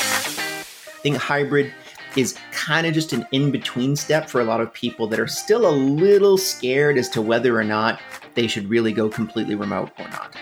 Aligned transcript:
I 0.00 1.02
think 1.02 1.16
hybrid 1.16 1.72
is 2.16 2.36
kind 2.52 2.86
of 2.86 2.94
just 2.94 3.12
an 3.12 3.26
in 3.32 3.50
between 3.50 3.96
step 3.96 4.28
for 4.28 4.40
a 4.40 4.44
lot 4.44 4.60
of 4.60 4.72
people 4.72 5.06
that 5.08 5.20
are 5.20 5.26
still 5.26 5.68
a 5.68 5.70
little 5.70 6.36
scared 6.36 6.98
as 6.98 7.08
to 7.10 7.22
whether 7.22 7.58
or 7.58 7.64
not 7.64 8.00
they 8.34 8.46
should 8.46 8.68
really 8.68 8.92
go 8.92 9.08
completely 9.08 9.54
remote 9.54 9.90
or 9.98 10.08
not. 10.08 10.36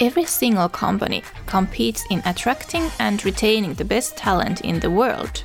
Every 0.00 0.24
single 0.24 0.68
company 0.68 1.22
competes 1.46 2.04
in 2.10 2.22
attracting 2.24 2.90
and 2.98 3.24
retaining 3.24 3.74
the 3.74 3.84
best 3.84 4.16
talent 4.16 4.62
in 4.62 4.80
the 4.80 4.90
world. 4.90 5.44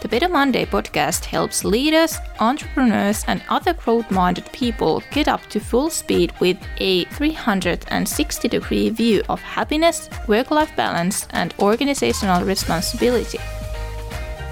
The 0.00 0.08
Better 0.08 0.30
Monday 0.30 0.64
podcast 0.64 1.26
helps 1.26 1.62
leaders, 1.62 2.16
entrepreneurs, 2.38 3.22
and 3.26 3.42
other 3.50 3.74
growth 3.74 4.10
minded 4.10 4.50
people 4.50 5.02
get 5.10 5.28
up 5.28 5.44
to 5.50 5.60
full 5.60 5.90
speed 5.90 6.32
with 6.40 6.56
a 6.78 7.04
360 7.04 8.48
degree 8.48 8.88
view 8.88 9.22
of 9.28 9.42
happiness, 9.42 10.08
work 10.26 10.50
life 10.50 10.74
balance, 10.74 11.26
and 11.30 11.52
organizational 11.58 12.44
responsibility. 12.44 13.38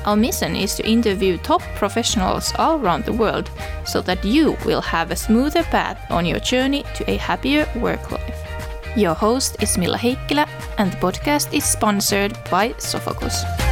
Our 0.04 0.16
mission 0.16 0.54
is 0.54 0.74
to 0.74 0.86
interview 0.86 1.38
top 1.38 1.62
professionals 1.76 2.52
all 2.58 2.78
around 2.78 3.06
the 3.06 3.14
world 3.14 3.50
so 3.86 4.02
that 4.02 4.22
you 4.22 4.54
will 4.66 4.82
have 4.82 5.10
a 5.10 5.16
smoother 5.16 5.62
path 5.62 5.98
on 6.10 6.26
your 6.26 6.40
journey 6.40 6.84
to 6.94 7.10
a 7.10 7.16
happier 7.16 7.66
work 7.76 8.10
life. 8.10 8.36
Your 8.96 9.14
host 9.14 9.56
is 9.62 9.78
Milla 9.78 9.96
Heikkilä, 9.96 10.46
and 10.76 10.92
the 10.92 10.98
podcast 10.98 11.54
is 11.54 11.64
sponsored 11.64 12.32
by 12.50 12.74
Sofokus. 12.78 13.67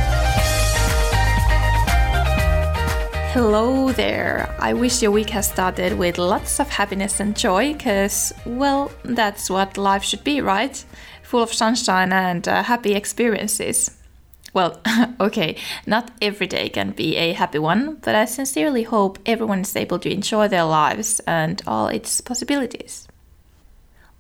Hello 3.37 3.93
there. 3.93 4.57
I 4.59 4.73
wish 4.73 5.03
your 5.03 5.11
week 5.11 5.29
has 5.29 5.47
started 5.47 5.99
with 5.99 6.17
lots 6.17 6.59
of 6.59 6.71
happiness 6.71 7.21
and 7.21 7.37
joy 7.37 7.75
because, 7.75 8.33
well, 8.47 8.91
that's 9.05 9.51
what 9.51 9.77
life 9.77 10.03
should 10.03 10.25
be, 10.25 10.41
right? 10.41 10.83
Full 11.23 11.43
of 11.43 11.53
sunshine 11.53 12.15
and 12.15 12.49
uh, 12.49 12.63
happy 12.63 12.95
experiences. 12.95 13.95
Well, 14.55 14.81
okay, 15.21 15.59
not 15.87 16.13
every 16.23 16.47
day 16.47 16.71
can 16.71 16.93
be 16.93 17.17
a 17.17 17.35
happy 17.35 17.59
one, 17.59 17.97
but 17.97 18.15
I 18.15 18.25
sincerely 18.25 18.85
hope 18.85 19.19
everyone 19.27 19.61
is 19.61 19.77
able 19.77 19.99
to 19.99 20.11
enjoy 20.11 20.49
their 20.49 20.65
lives 20.65 21.21
and 21.27 21.61
all 21.67 21.89
its 21.89 22.23
possibilities. 22.23 23.07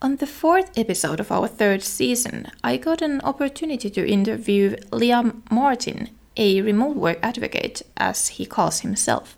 On 0.02 0.16
the 0.16 0.26
fourth 0.26 0.76
episode 0.76 1.20
of 1.20 1.32
our 1.32 1.48
third 1.48 1.82
season, 1.82 2.48
I 2.62 2.76
got 2.76 3.00
an 3.00 3.22
opportunity 3.22 3.88
to 3.88 4.06
interview 4.06 4.76
Liam 4.92 5.40
Martin, 5.50 6.10
a 6.36 6.62
remote 6.62 6.96
work 6.96 7.18
advocate, 7.22 7.82
as 7.96 8.28
he 8.28 8.46
calls 8.46 8.80
himself. 8.80 9.36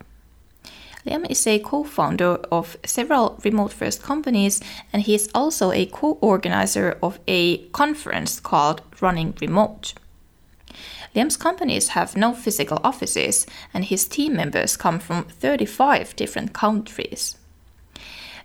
Liam 1.07 1.31
is 1.31 1.47
a 1.47 1.59
co 1.59 1.85
founder 1.85 2.35
of 2.53 2.77
several 2.85 3.41
remote 3.43 3.73
first 3.73 4.03
companies, 4.03 4.61
and 4.93 5.03
he 5.03 5.15
is 5.15 5.31
also 5.35 5.73
a 5.73 5.87
co 5.87 6.19
organizer 6.21 6.99
of 7.03 7.19
a 7.27 7.59
conference 7.69 8.41
called 8.41 8.83
Running 9.01 9.35
Remote. 9.41 9.95
Liam's 11.15 11.39
companies 11.39 11.89
have 11.89 12.17
no 12.17 12.35
physical 12.35 12.79
offices, 12.85 13.47
and 13.73 13.87
his 13.87 14.07
team 14.07 14.37
members 14.37 14.77
come 14.77 14.99
from 14.99 15.25
35 15.25 16.15
different 16.17 16.53
countries. 16.53 17.38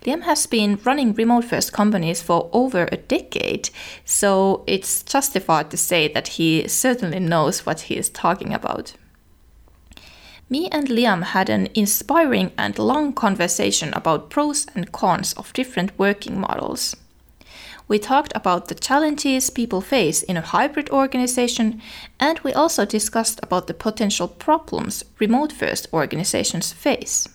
Liam 0.04 0.22
has 0.24 0.46
been 0.46 0.78
running 0.84 1.14
remote 1.14 1.44
first 1.44 1.72
companies 1.72 2.20
for 2.20 2.50
over 2.52 2.86
a 2.92 2.98
decade, 2.98 3.70
so 4.04 4.62
it's 4.66 5.02
justified 5.02 5.70
to 5.70 5.78
say 5.78 6.08
that 6.12 6.28
he 6.28 6.68
certainly 6.68 7.18
knows 7.18 7.64
what 7.64 7.82
he 7.82 7.96
is 7.96 8.10
talking 8.10 8.52
about. 8.52 8.92
Me 10.50 10.68
and 10.70 10.88
Liam 10.88 11.22
had 11.22 11.48
an 11.48 11.68
inspiring 11.74 12.52
and 12.58 12.78
long 12.78 13.14
conversation 13.14 13.94
about 13.94 14.28
pros 14.28 14.66
and 14.74 14.92
cons 14.92 15.32
of 15.34 15.54
different 15.54 15.98
working 15.98 16.38
models. 16.38 16.94
We 17.88 17.98
talked 17.98 18.32
about 18.34 18.68
the 18.68 18.74
challenges 18.74 19.48
people 19.48 19.80
face 19.80 20.22
in 20.22 20.36
a 20.36 20.42
hybrid 20.42 20.90
organization, 20.90 21.80
and 22.20 22.38
we 22.40 22.52
also 22.52 22.84
discussed 22.84 23.40
about 23.42 23.68
the 23.68 23.74
potential 23.74 24.28
problems 24.28 25.02
remote 25.18 25.52
first 25.52 25.86
organizations 25.94 26.74
face. 26.74 27.26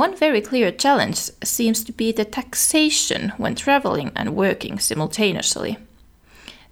One 0.00 0.16
very 0.16 0.40
clear 0.40 0.72
challenge 0.72 1.28
seems 1.44 1.84
to 1.84 1.92
be 1.92 2.10
the 2.10 2.24
taxation 2.24 3.34
when 3.36 3.54
traveling 3.54 4.12
and 4.16 4.34
working 4.34 4.78
simultaneously. 4.78 5.76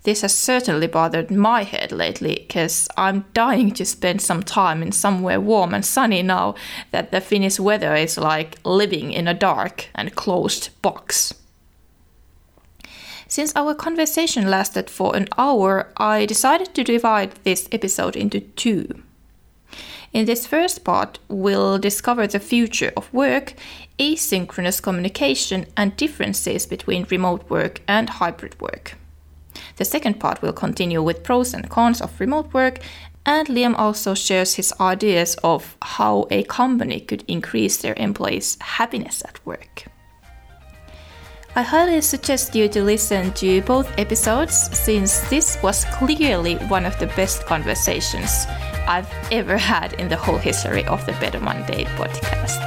This 0.04 0.22
has 0.22 0.32
certainly 0.32 0.86
bothered 0.86 1.30
my 1.30 1.64
head 1.64 1.92
lately 1.92 2.46
because 2.48 2.88
I'm 2.96 3.26
dying 3.34 3.72
to 3.72 3.84
spend 3.84 4.22
some 4.22 4.42
time 4.42 4.82
in 4.82 4.92
somewhere 4.92 5.42
warm 5.42 5.74
and 5.74 5.84
sunny 5.84 6.22
now 6.22 6.54
that 6.90 7.10
the 7.10 7.20
Finnish 7.20 7.60
weather 7.60 7.94
is 7.94 8.16
like 8.16 8.56
living 8.64 9.12
in 9.12 9.28
a 9.28 9.34
dark 9.34 9.90
and 9.94 10.14
closed 10.14 10.70
box. 10.80 11.34
Since 13.26 13.52
our 13.54 13.74
conversation 13.74 14.48
lasted 14.48 14.88
for 14.88 15.14
an 15.14 15.28
hour, 15.36 15.92
I 15.98 16.24
decided 16.24 16.74
to 16.74 16.82
divide 16.82 17.32
this 17.44 17.68
episode 17.72 18.16
into 18.16 18.40
two. 18.40 19.02
In 20.12 20.24
this 20.24 20.46
first 20.46 20.84
part, 20.84 21.18
we'll 21.28 21.78
discover 21.78 22.26
the 22.26 22.40
future 22.40 22.92
of 22.96 23.12
work, 23.12 23.54
asynchronous 23.98 24.82
communication, 24.82 25.66
and 25.76 25.96
differences 25.96 26.66
between 26.66 27.06
remote 27.10 27.48
work 27.50 27.82
and 27.86 28.08
hybrid 28.08 28.58
work. 28.60 28.96
The 29.76 29.84
second 29.84 30.18
part 30.18 30.40
will 30.40 30.52
continue 30.52 31.02
with 31.02 31.22
pros 31.22 31.52
and 31.52 31.68
cons 31.68 32.00
of 32.00 32.18
remote 32.20 32.54
work, 32.54 32.78
and 33.26 33.48
Liam 33.48 33.74
also 33.78 34.14
shares 34.14 34.54
his 34.54 34.72
ideas 34.80 35.36
of 35.44 35.76
how 35.82 36.26
a 36.30 36.42
company 36.44 37.00
could 37.00 37.24
increase 37.28 37.76
their 37.76 37.94
employees' 37.98 38.56
happiness 38.60 39.22
at 39.26 39.44
work. 39.44 39.87
I 41.58 41.62
highly 41.62 42.00
suggest 42.02 42.54
you 42.54 42.68
to 42.68 42.84
listen 42.84 43.32
to 43.32 43.60
both 43.62 43.90
episodes 43.98 44.54
since 44.78 45.28
this 45.28 45.60
was 45.60 45.84
clearly 45.86 46.54
one 46.68 46.86
of 46.86 46.96
the 47.00 47.08
best 47.16 47.46
conversations 47.46 48.46
I've 48.86 49.12
ever 49.32 49.58
had 49.58 49.94
in 49.94 50.08
the 50.08 50.16
whole 50.16 50.38
history 50.38 50.84
of 50.86 51.04
the 51.04 51.10
Better 51.14 51.40
Monday 51.40 51.86
podcast. 51.98 52.62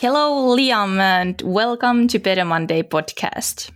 Hello, 0.00 0.56
Liam, 0.56 0.98
and 0.98 1.40
welcome 1.42 2.08
to 2.08 2.18
Better 2.18 2.44
Monday 2.44 2.82
podcast. 2.82 3.70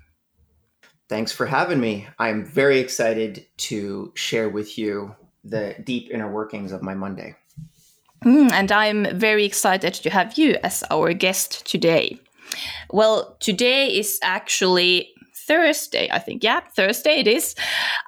Thanks 1.09 1.31
for 1.31 1.47
having 1.47 1.79
me. 1.79 2.09
I'm 2.19 2.45
very 2.45 2.81
excited 2.81 3.47
to 3.69 4.11
share 4.17 4.49
with 4.49 4.77
you 4.77 5.15
the 5.45 5.77
deep 5.85 6.11
inner 6.11 6.29
workings 6.29 6.73
of 6.73 6.83
my 6.83 6.95
Monday. 6.95 7.37
Mm, 8.25 8.53
and 8.53 8.71
I'm 8.71 9.19
very 9.19 9.45
excited 9.45 9.95
to 9.95 10.11
have 10.11 10.39
you 10.39 10.57
as 10.63 10.85
our 10.91 11.13
guest 11.13 11.67
today. 11.67 12.19
Well, 12.91 13.37
today 13.41 13.89
is 13.89 14.21
actually 14.23 15.09
Thursday, 15.35 16.09
I 16.11 16.21
think. 16.21 16.45
Yeah, 16.45 16.61
Thursday 16.61 17.19
it 17.21 17.27
is. 17.27 17.55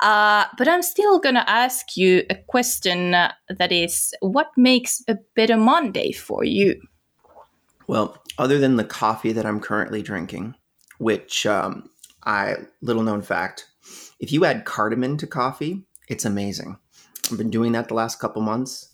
Uh, 0.01 0.45
but 0.57 0.69
I'm 0.69 0.83
still 0.83 1.19
going 1.19 1.35
to 1.35 1.51
ask 1.51 1.97
you 1.97 2.23
a 2.31 2.37
question 2.37 3.15
uh, 3.15 3.33
that 3.59 3.73
is 3.73 4.15
what 4.21 4.51
makes 4.57 5.03
a 5.09 5.17
better 5.35 5.57
Monday 5.57 6.13
for 6.13 6.45
you? 6.45 6.81
Well, 7.89 8.23
other 8.39 8.59
than 8.59 8.77
the 8.77 8.85
coffee 8.85 9.33
that 9.33 9.45
I'm 9.45 9.61
currently 9.61 10.01
drinking, 10.01 10.55
which 10.99 11.45
um, 11.45 11.91
I, 12.25 12.55
little 12.83 13.03
known 13.03 13.23
fact, 13.23 13.67
if 14.21 14.33
you 14.33 14.45
add 14.45 14.65
cardamom 14.65 15.17
to 15.19 15.27
coffee, 15.27 15.85
it's 16.09 16.25
amazing. 16.25 16.79
I've 17.31 17.39
been 17.39 17.51
doing 17.51 17.73
that 17.73 17.89
the 17.89 17.95
last 17.95 18.21
couple 18.21 18.43
months 18.43 18.94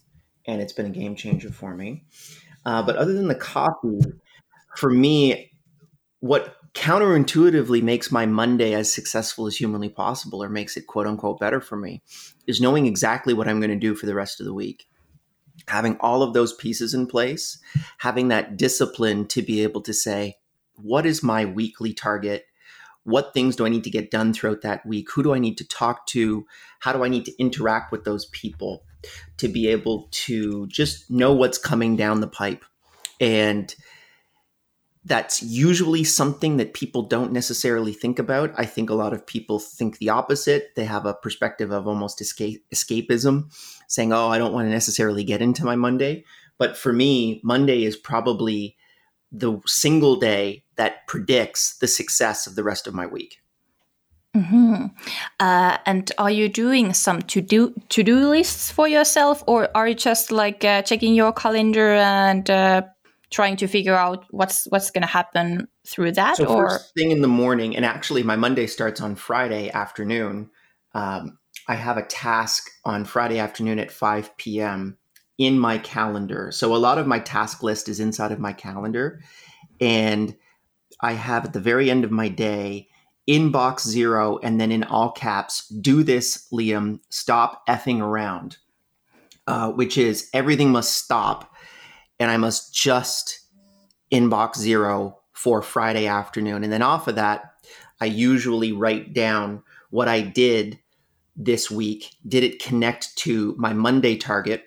and 0.51 0.61
it's 0.61 0.73
been 0.73 0.87
a 0.87 0.91
game 0.91 1.15
changer 1.15 1.51
for 1.51 1.75
me. 1.75 2.05
Uh, 2.67 2.83
but 2.83 2.97
other 2.97 3.13
than 3.13 3.29
the 3.29 3.35
coffee, 3.35 4.01
for 4.77 4.91
me, 4.91 5.53
what 6.21 6.57
counterintuitively 6.75 7.83
makes 7.83 8.13
my 8.13 8.27
Monday 8.27 8.75
as 8.75 8.93
successful 8.93 9.47
as 9.47 9.57
humanly 9.57 9.89
possible 9.89 10.43
or 10.43 10.49
makes 10.49 10.77
it 10.77 10.87
quote 10.87 11.07
unquote 11.07 11.41
better 11.41 11.61
for 11.61 11.77
me 11.77 12.03
is 12.47 12.61
knowing 12.61 12.87
exactly 12.87 13.33
what 13.33 13.49
I'm 13.49 13.61
going 13.61 13.71
to 13.71 13.77
do 13.77 13.95
for 13.95 14.07
the 14.07 14.15
rest 14.15 14.41
of 14.41 14.47
the 14.47 14.55
week. 14.55 14.87
Having 15.69 15.99
all 16.01 16.23
of 16.23 16.35
those 16.35 16.53
pieces 16.53 16.95
in 16.95 17.07
place, 17.07 17.59
having 17.99 18.29
that 18.29 18.57
discipline 18.57 19.27
to 19.29 19.43
be 19.43 19.63
able 19.63 19.83
to 19.83 19.93
say, 19.93 20.37
what 20.75 21.07
is 21.07 21.23
my 21.23 21.45
weekly 21.45 21.93
target? 21.93 22.45
What 23.05 23.33
things 23.33 23.57
do 23.57 23.65
I 23.67 23.71
need 23.71 23.85
to 23.85 23.91
get 23.91 24.11
done 24.11 24.33
throughout 24.33 24.63
that 24.63 24.85
week? 24.85 25.11
Who 25.13 25.23
do 25.23 25.33
I 25.35 25.39
need 25.39 25.57
to 25.59 25.67
talk 25.67 26.07
to? 26.09 26.47
How 26.81 26.93
do 26.93 27.03
I 27.05 27.09
need 27.09 27.25
to 27.25 27.39
interact 27.39 27.93
with 27.93 28.05
those 28.05 28.27
people 28.27 28.85
to 29.39 29.49
be 29.49 29.69
able 29.69 30.09
to 30.11 30.67
just 30.67 31.11
know 31.11 31.33
what's 31.33 31.59
coming 31.59 31.97
down 31.97 32.21
the 32.21 32.29
pipe? 32.29 32.65
And 33.21 33.75
that's 35.05 35.43
usually 35.43 36.05
something 36.05 36.59
that 36.59 36.75
people 36.75 37.03
don't 37.03 37.33
necessarily 37.33 37.93
think 37.93 38.19
about. 38.19 38.53
I 38.57 38.67
think 38.67 38.91
a 38.91 38.95
lot 38.95 39.15
of 39.15 39.27
people 39.27 39.59
think 39.59 39.97
the 39.97 40.11
opposite. 40.11 40.75
They 40.77 40.85
have 40.85 41.07
a 41.07 41.15
perspective 41.15 41.71
of 41.71 41.89
almost 41.89 42.21
escape, 42.21 42.65
escapism, 42.73 43.51
saying, 43.89 44.13
"Oh, 44.13 44.29
I 44.29 44.37
don't 44.37 44.53
want 44.53 44.67
to 44.67 44.71
necessarily 44.71 45.25
get 45.25 45.41
into 45.41 45.65
my 45.65 45.75
Monday." 45.75 46.25
But 46.59 46.77
for 46.77 46.93
me, 46.93 47.41
Monday 47.43 47.85
is 47.85 47.97
probably 47.97 48.77
the 49.33 49.59
single 49.67 50.17
day 50.17 50.65
that 50.81 51.07
predicts 51.07 51.77
the 51.77 51.87
success 51.87 52.47
of 52.47 52.55
the 52.57 52.65
rest 52.65 52.87
of 52.87 52.95
my 52.95 53.07
week. 53.07 53.43
Mm-hmm. 54.35 54.87
Uh, 55.39 55.77
and 55.85 56.11
are 56.17 56.31
you 56.31 56.49
doing 56.49 56.95
some 56.95 57.21
to 57.23 57.43
do 57.43 57.75
to 57.91 58.03
do 58.03 58.17
lists 58.31 58.71
for 58.71 58.89
yourself, 58.89 59.45
or 59.47 59.69
are 59.75 59.89
you 59.89 59.95
just 59.95 60.33
like 60.33 60.65
uh, 60.65 60.81
checking 60.81 61.15
your 61.15 61.35
calendar 61.35 61.93
and 61.93 62.49
uh, 62.49 62.83
trying 63.31 63.57
to 63.57 63.67
figure 63.67 63.95
out 63.95 64.25
what's 64.31 64.65
what's 64.71 64.91
going 64.91 65.03
to 65.03 65.15
happen 65.21 65.69
through 65.87 66.13
that 66.13 66.37
so 66.37 66.47
or 66.47 66.71
first 66.71 66.95
thing 66.95 67.11
in 67.11 67.21
the 67.21 67.29
morning 67.29 67.77
and 67.77 67.85
actually 67.85 68.23
my 68.23 68.37
monday 68.37 68.67
starts 68.67 69.01
on 69.01 69.15
friday 69.15 69.71
afternoon 69.71 70.51
um, 70.95 71.39
i 71.69 71.75
have 71.75 71.97
a 71.97 72.03
task 72.03 72.71
on 72.85 73.05
friday 73.05 73.39
afternoon 73.39 73.79
at 73.79 73.91
5 73.91 74.37
p.m 74.37 74.99
in 75.39 75.59
my 75.59 75.79
calendar 75.79 76.51
so 76.53 76.75
a 76.75 76.79
lot 76.79 76.99
of 76.99 77.07
my 77.07 77.19
task 77.19 77.63
list 77.63 77.89
is 77.89 78.01
inside 78.01 78.33
of 78.33 78.41
my 78.41 78.53
calendar 78.53 79.23
and 79.81 80.37
i 81.03 81.13
have 81.13 81.45
at 81.45 81.53
the 81.53 81.61
very 81.61 81.91
end 81.91 82.05
of 82.05 82.11
my 82.11 82.29
day 82.29 82.89
inbox 83.29 83.87
zero 83.87 84.39
and 84.43 84.61
then 84.61 84.73
in 84.73 84.83
all 84.85 85.11
caps 85.13 85.69
do 85.69 86.03
this 86.03 86.49
liam 86.53 86.99
stop 87.11 87.67
effing 87.69 88.01
around 88.01 88.57
uh, 89.47 89.71
which 89.71 89.99
is 89.99 90.31
everything 90.33 90.71
must 90.71 90.95
stop 90.95 91.51
and 92.21 92.31
I 92.31 92.37
must 92.37 92.73
just 92.73 93.41
inbox 94.13 94.59
zero 94.59 95.19
for 95.33 95.63
Friday 95.63 96.07
afternoon. 96.07 96.63
And 96.63 96.73
then 96.73 96.83
off 96.83 97.09
of 97.09 97.17
that, 97.17 97.55
I 98.01 98.05
usually 98.05 98.73
write 98.73 99.15
down 99.15 99.63
what 99.89 100.07
I 100.07 100.21
did 100.21 100.79
this 101.35 101.71
week. 101.71 102.15
Did 102.29 102.45
it 102.45 102.63
connect 102.63 103.17
to 103.19 103.55
my 103.59 103.73
Monday 103.73 104.17
target? 104.17 104.65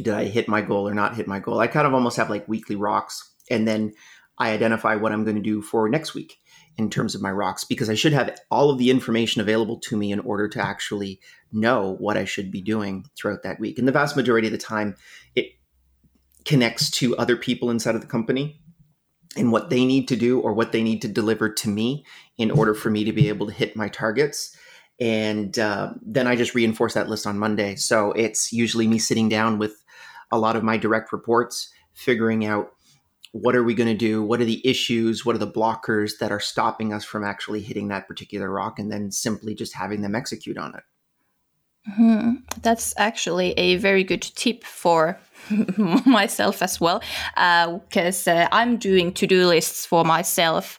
Did 0.00 0.14
I 0.14 0.26
hit 0.26 0.46
my 0.46 0.60
goal 0.60 0.86
or 0.86 0.94
not 0.94 1.16
hit 1.16 1.26
my 1.26 1.40
goal? 1.40 1.58
I 1.58 1.66
kind 1.66 1.86
of 1.86 1.94
almost 1.94 2.18
have 2.18 2.30
like 2.30 2.46
weekly 2.46 2.76
rocks. 2.76 3.30
And 3.50 3.66
then 3.66 3.94
I 4.42 4.50
identify 4.50 4.96
what 4.96 5.12
I'm 5.12 5.22
going 5.22 5.36
to 5.36 5.42
do 5.42 5.62
for 5.62 5.88
next 5.88 6.14
week 6.14 6.36
in 6.76 6.90
terms 6.90 7.14
of 7.14 7.22
my 7.22 7.30
rocks 7.30 7.62
because 7.62 7.88
I 7.88 7.94
should 7.94 8.12
have 8.12 8.36
all 8.50 8.70
of 8.70 8.78
the 8.78 8.90
information 8.90 9.40
available 9.40 9.78
to 9.84 9.96
me 9.96 10.10
in 10.10 10.18
order 10.18 10.48
to 10.48 10.60
actually 10.60 11.20
know 11.52 11.94
what 12.00 12.16
I 12.16 12.24
should 12.24 12.50
be 12.50 12.60
doing 12.60 13.04
throughout 13.16 13.44
that 13.44 13.60
week. 13.60 13.78
And 13.78 13.86
the 13.86 13.92
vast 13.92 14.16
majority 14.16 14.48
of 14.48 14.52
the 14.52 14.58
time, 14.58 14.96
it 15.36 15.46
connects 16.44 16.90
to 16.90 17.16
other 17.18 17.36
people 17.36 17.70
inside 17.70 17.94
of 17.94 18.00
the 18.00 18.08
company 18.08 18.60
and 19.36 19.52
what 19.52 19.70
they 19.70 19.84
need 19.84 20.08
to 20.08 20.16
do 20.16 20.40
or 20.40 20.54
what 20.54 20.72
they 20.72 20.82
need 20.82 21.02
to 21.02 21.08
deliver 21.08 21.48
to 21.48 21.68
me 21.68 22.04
in 22.36 22.50
order 22.50 22.74
for 22.74 22.90
me 22.90 23.04
to 23.04 23.12
be 23.12 23.28
able 23.28 23.46
to 23.46 23.52
hit 23.52 23.76
my 23.76 23.86
targets. 23.86 24.56
And 24.98 25.56
uh, 25.56 25.92
then 26.02 26.26
I 26.26 26.34
just 26.34 26.56
reinforce 26.56 26.94
that 26.94 27.08
list 27.08 27.28
on 27.28 27.38
Monday. 27.38 27.76
So 27.76 28.10
it's 28.10 28.52
usually 28.52 28.88
me 28.88 28.98
sitting 28.98 29.28
down 29.28 29.60
with 29.60 29.84
a 30.32 30.38
lot 30.38 30.56
of 30.56 30.64
my 30.64 30.78
direct 30.78 31.12
reports, 31.12 31.70
figuring 31.92 32.44
out 32.44 32.72
what 33.32 33.56
are 33.56 33.64
we 33.64 33.74
going 33.74 33.88
to 33.88 33.96
do? 33.96 34.22
What 34.22 34.40
are 34.40 34.44
the 34.44 34.66
issues? 34.66 35.24
What 35.24 35.34
are 35.34 35.38
the 35.38 35.50
blockers 35.50 36.18
that 36.20 36.30
are 36.30 36.40
stopping 36.40 36.92
us 36.92 37.04
from 37.04 37.24
actually 37.24 37.62
hitting 37.62 37.88
that 37.88 38.06
particular 38.06 38.50
rock? 38.50 38.78
And 38.78 38.92
then 38.92 39.10
simply 39.10 39.54
just 39.54 39.74
having 39.74 40.02
them 40.02 40.14
execute 40.14 40.58
on 40.58 40.74
it. 40.74 40.82
Mm-hmm. 41.90 42.30
That's 42.60 42.94
actually 42.96 43.52
a 43.52 43.76
very 43.76 44.04
good 44.04 44.22
tip 44.22 44.62
for 44.64 45.18
myself 46.06 46.62
as 46.62 46.80
well, 46.80 47.02
because 47.34 48.28
uh, 48.28 48.32
uh, 48.32 48.48
I'm 48.52 48.76
doing 48.76 49.12
to 49.14 49.26
do 49.26 49.46
lists 49.46 49.84
for 49.84 50.04
myself 50.04 50.78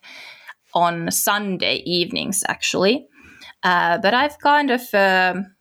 on 0.74 1.12
Sunday 1.12 1.78
evenings, 1.86 2.44
actually. 2.48 3.08
Uh, 3.64 3.98
but 3.98 4.14
I've 4.14 4.40
kind 4.40 4.72
of 4.72 4.82
um, 4.94 5.54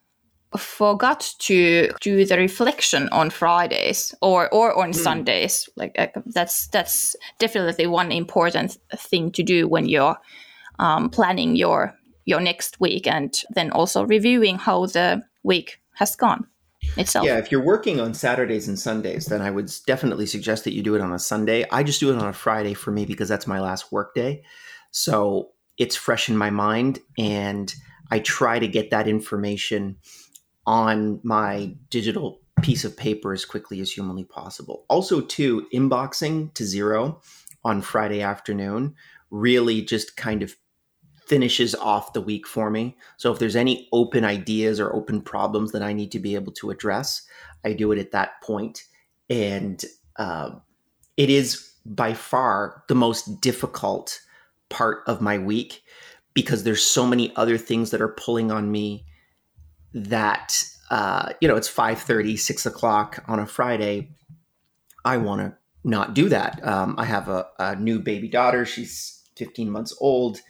forgot 0.56 1.34
to 1.38 1.90
do 2.00 2.24
the 2.24 2.36
reflection 2.36 3.08
on 3.10 3.30
Fridays 3.30 4.14
or 4.20 4.52
or 4.52 4.78
on 4.78 4.90
mm. 4.90 4.94
Sundays. 4.94 5.68
Like 5.76 5.94
uh, 5.98 6.08
that's 6.26 6.68
that's 6.68 7.16
definitely 7.38 7.86
one 7.86 8.12
important 8.12 8.78
thing 8.94 9.32
to 9.32 9.42
do 9.42 9.68
when 9.68 9.86
you're 9.86 10.16
um, 10.78 11.10
planning 11.10 11.56
your 11.56 11.94
your 12.24 12.40
next 12.40 12.80
week 12.80 13.06
and 13.06 13.42
then 13.50 13.70
also 13.70 14.04
reviewing 14.06 14.58
how 14.58 14.86
the 14.86 15.22
week 15.42 15.80
has 15.94 16.16
gone 16.16 16.46
itself. 16.96 17.26
Yeah, 17.26 17.38
if 17.38 17.50
you're 17.50 17.64
working 17.64 18.00
on 18.00 18.14
Saturdays 18.14 18.68
and 18.68 18.78
Sundays, 18.78 19.26
then 19.26 19.42
I 19.42 19.50
would 19.50 19.70
definitely 19.86 20.26
suggest 20.26 20.64
that 20.64 20.74
you 20.74 20.82
do 20.82 20.94
it 20.94 21.00
on 21.00 21.12
a 21.12 21.18
Sunday. 21.18 21.64
I 21.70 21.82
just 21.82 22.00
do 22.00 22.12
it 22.12 22.18
on 22.18 22.28
a 22.28 22.32
Friday 22.32 22.74
for 22.74 22.90
me 22.90 23.04
because 23.04 23.28
that's 23.28 23.46
my 23.46 23.60
last 23.60 23.92
work 23.92 24.14
day. 24.14 24.42
So 24.90 25.50
it's 25.78 25.96
fresh 25.96 26.28
in 26.28 26.36
my 26.36 26.50
mind 26.50 27.00
and 27.18 27.74
I 28.10 28.18
try 28.18 28.58
to 28.58 28.68
get 28.68 28.90
that 28.90 29.08
information 29.08 29.96
on 30.66 31.20
my 31.22 31.74
digital 31.90 32.40
piece 32.62 32.84
of 32.84 32.96
paper 32.96 33.32
as 33.32 33.44
quickly 33.44 33.80
as 33.80 33.90
humanly 33.90 34.24
possible. 34.24 34.84
Also, 34.88 35.20
too, 35.20 35.66
inboxing 35.72 36.52
to 36.54 36.64
zero 36.64 37.20
on 37.64 37.80
Friday 37.80 38.22
afternoon 38.22 38.94
really 39.30 39.82
just 39.82 40.16
kind 40.16 40.42
of 40.42 40.54
finishes 41.26 41.74
off 41.74 42.12
the 42.12 42.20
week 42.20 42.46
for 42.46 42.70
me. 42.70 42.96
So 43.16 43.32
if 43.32 43.38
there's 43.38 43.56
any 43.56 43.88
open 43.92 44.24
ideas 44.24 44.78
or 44.78 44.94
open 44.94 45.22
problems 45.22 45.72
that 45.72 45.82
I 45.82 45.92
need 45.92 46.12
to 46.12 46.18
be 46.18 46.34
able 46.34 46.52
to 46.52 46.70
address, 46.70 47.22
I 47.64 47.72
do 47.72 47.92
it 47.92 47.98
at 47.98 48.10
that 48.12 48.42
point. 48.42 48.84
And 49.30 49.82
uh, 50.16 50.50
it 51.16 51.30
is 51.30 51.72
by 51.86 52.14
far 52.14 52.84
the 52.88 52.94
most 52.94 53.40
difficult 53.40 54.20
part 54.68 55.02
of 55.06 55.20
my 55.20 55.38
week 55.38 55.82
because 56.34 56.64
there's 56.64 56.82
so 56.82 57.06
many 57.06 57.34
other 57.36 57.58
things 57.58 57.90
that 57.90 58.00
are 58.00 58.08
pulling 58.08 58.50
on 58.50 58.70
me 58.70 59.04
that 59.94 60.64
uh, 60.90 61.32
you 61.40 61.48
know 61.48 61.56
it's 61.56 61.68
5 61.68 62.00
30 62.00 62.36
6 62.36 62.66
o'clock 62.66 63.24
on 63.26 63.38
a 63.38 63.46
friday 63.46 64.10
i 65.04 65.16
want 65.16 65.40
to 65.40 65.56
not 65.84 66.14
do 66.14 66.28
that 66.28 66.64
um, 66.66 66.94
i 66.98 67.04
have 67.04 67.28
a, 67.28 67.46
a, 67.58 67.76
new 67.76 67.98
baby 67.98 68.28
daughter 68.28 68.64
she's 68.64 69.22
15 69.36 69.70
months 69.70 69.96
old 70.00 70.40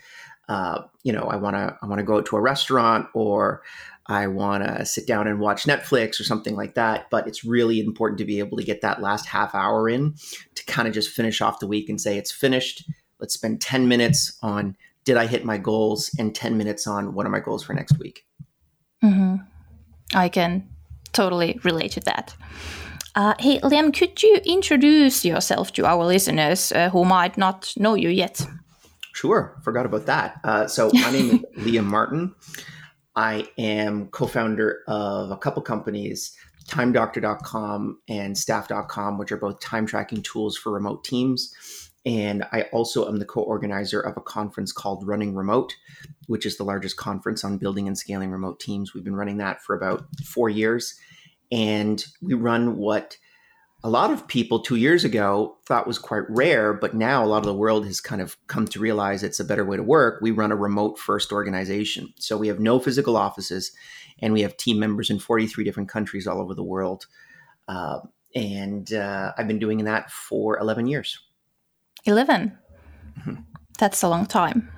uh, 0.48 0.82
you 1.02 1.12
know, 1.12 1.22
I 1.22 1.36
want 1.36 1.56
to 1.56 1.76
I 1.80 1.86
want 1.86 2.00
to 2.00 2.04
go 2.04 2.18
out 2.18 2.26
to 2.26 2.36
a 2.36 2.40
restaurant 2.40 3.06
or 3.14 3.62
I 4.06 4.26
want 4.26 4.64
to 4.64 4.84
sit 4.84 5.06
down 5.06 5.26
and 5.28 5.40
watch 5.40 5.64
Netflix 5.64 6.20
or 6.20 6.24
something 6.24 6.56
like 6.56 6.74
that. 6.74 7.06
But 7.10 7.26
it's 7.26 7.44
really 7.44 7.80
important 7.80 8.18
to 8.18 8.24
be 8.24 8.38
able 8.38 8.58
to 8.58 8.64
get 8.64 8.80
that 8.82 9.00
last 9.00 9.26
half 9.26 9.54
hour 9.54 9.88
in 9.88 10.14
to 10.54 10.64
kind 10.66 10.88
of 10.88 10.94
just 10.94 11.10
finish 11.10 11.40
off 11.40 11.60
the 11.60 11.66
week 11.66 11.88
and 11.88 12.00
say 12.00 12.18
it's 12.18 12.32
finished. 12.32 12.84
Let's 13.18 13.34
spend 13.34 13.60
10 13.60 13.88
minutes 13.88 14.36
on 14.42 14.76
did 15.04 15.16
I 15.16 15.26
hit 15.26 15.44
my 15.44 15.58
goals 15.58 16.14
and 16.18 16.34
10 16.34 16.56
minutes 16.56 16.86
on 16.86 17.14
what 17.14 17.26
are 17.26 17.30
my 17.30 17.40
goals 17.40 17.64
for 17.64 17.74
next 17.74 17.98
week. 17.98 18.24
Mm-hmm. 19.02 19.36
I 20.14 20.28
can 20.28 20.68
totally 21.12 21.58
relate 21.64 21.92
to 21.92 22.00
that. 22.00 22.34
Uh, 23.14 23.34
hey, 23.38 23.60
Liam, 23.60 23.92
could 23.92 24.22
you 24.22 24.36
introduce 24.44 25.24
yourself 25.24 25.72
to 25.74 25.84
our 25.84 26.04
listeners 26.04 26.72
uh, 26.72 26.88
who 26.90 27.04
might 27.04 27.36
not 27.36 27.72
know 27.76 27.94
you 27.94 28.08
yet? 28.08 28.46
Sure, 29.12 29.60
forgot 29.62 29.84
about 29.84 30.06
that. 30.06 30.40
Uh, 30.44 30.66
so 30.66 30.90
my 30.94 31.10
name 31.10 31.44
is 31.54 31.64
Liam 31.66 31.84
Martin. 31.84 32.34
I 33.14 33.46
am 33.58 34.06
co-founder 34.08 34.80
of 34.88 35.30
a 35.30 35.36
couple 35.36 35.60
companies, 35.60 36.34
TimeDoctor.com 36.68 38.00
and 38.08 38.38
Staff.com, 38.38 39.18
which 39.18 39.30
are 39.30 39.36
both 39.36 39.60
time 39.60 39.84
tracking 39.84 40.22
tools 40.22 40.56
for 40.56 40.72
remote 40.72 41.04
teams. 41.04 41.54
And 42.04 42.44
I 42.52 42.62
also 42.72 43.06
am 43.06 43.18
the 43.18 43.24
co-organizer 43.24 44.00
of 44.00 44.16
a 44.16 44.20
conference 44.20 44.72
called 44.72 45.06
Running 45.06 45.34
Remote, 45.34 45.76
which 46.26 46.44
is 46.44 46.56
the 46.56 46.64
largest 46.64 46.96
conference 46.96 47.44
on 47.44 47.58
building 47.58 47.86
and 47.86 47.96
scaling 47.96 48.30
remote 48.30 48.58
teams. 48.58 48.92
We've 48.92 49.04
been 49.04 49.14
running 49.14 49.38
that 49.38 49.62
for 49.62 49.76
about 49.76 50.04
four 50.24 50.50
years, 50.50 50.98
and 51.52 52.04
we 52.20 52.34
run 52.34 52.76
what 52.76 53.16
a 53.84 53.90
lot 53.90 54.12
of 54.12 54.28
people 54.28 54.60
two 54.60 54.76
years 54.76 55.04
ago 55.04 55.56
thought 55.66 55.86
was 55.86 55.98
quite 55.98 56.28
rare, 56.28 56.72
but 56.72 56.94
now 56.94 57.24
a 57.24 57.26
lot 57.26 57.38
of 57.38 57.44
the 57.44 57.54
world 57.54 57.84
has 57.86 58.00
kind 58.00 58.20
of 58.20 58.36
come 58.46 58.66
to 58.68 58.78
realize 58.78 59.22
it's 59.22 59.40
a 59.40 59.44
better 59.44 59.64
way 59.64 59.76
to 59.76 59.82
work. 59.82 60.20
We 60.20 60.30
run 60.30 60.52
a 60.52 60.56
remote 60.56 60.98
first 60.98 61.32
organization. 61.32 62.12
So 62.16 62.36
we 62.36 62.48
have 62.48 62.60
no 62.60 62.78
physical 62.78 63.16
offices 63.16 63.72
and 64.20 64.32
we 64.32 64.42
have 64.42 64.56
team 64.56 64.78
members 64.78 65.10
in 65.10 65.18
43 65.18 65.64
different 65.64 65.88
countries 65.88 66.28
all 66.28 66.40
over 66.40 66.54
the 66.54 66.62
world. 66.62 67.06
Uh, 67.66 68.00
and 68.36 68.92
uh, 68.92 69.32
I've 69.36 69.48
been 69.48 69.58
doing 69.58 69.84
that 69.84 70.10
for 70.10 70.58
11 70.58 70.86
years. 70.86 71.18
11? 72.04 72.56
Mm-hmm. 73.18 73.34
That's 73.78 74.02
a 74.02 74.08
long 74.08 74.26
time. 74.26 74.70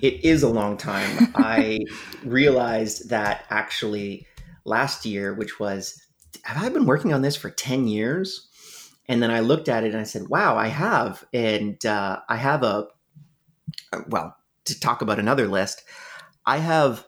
It 0.00 0.24
is 0.24 0.42
a 0.42 0.48
long 0.48 0.76
time. 0.76 1.32
I 1.36 1.80
realized 2.24 3.08
that 3.10 3.44
actually 3.50 4.26
last 4.64 5.06
year, 5.06 5.32
which 5.34 5.58
was 5.58 6.02
have 6.42 6.62
I 6.62 6.68
been 6.68 6.86
working 6.86 7.12
on 7.12 7.22
this 7.22 7.36
for 7.36 7.50
10 7.50 7.88
years? 7.88 8.48
And 9.08 9.22
then 9.22 9.30
I 9.30 9.40
looked 9.40 9.68
at 9.68 9.84
it 9.84 9.92
and 9.92 10.00
I 10.00 10.04
said, 10.04 10.28
wow, 10.28 10.56
I 10.56 10.68
have. 10.68 11.24
And 11.32 11.84
uh, 11.86 12.20
I 12.28 12.36
have 12.36 12.62
a, 12.62 12.88
well, 14.08 14.36
to 14.64 14.80
talk 14.80 15.00
about 15.00 15.18
another 15.18 15.48
list, 15.48 15.82
I 16.44 16.58
have 16.58 17.06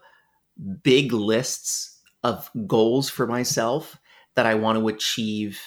big 0.83 1.13
lists 1.13 2.01
of 2.23 2.51
goals 2.67 3.09
for 3.11 3.27
myself 3.27 3.99
that 4.35 4.47
I 4.47 4.55
want 4.55 4.79
to 4.79 4.89
achieve 4.89 5.61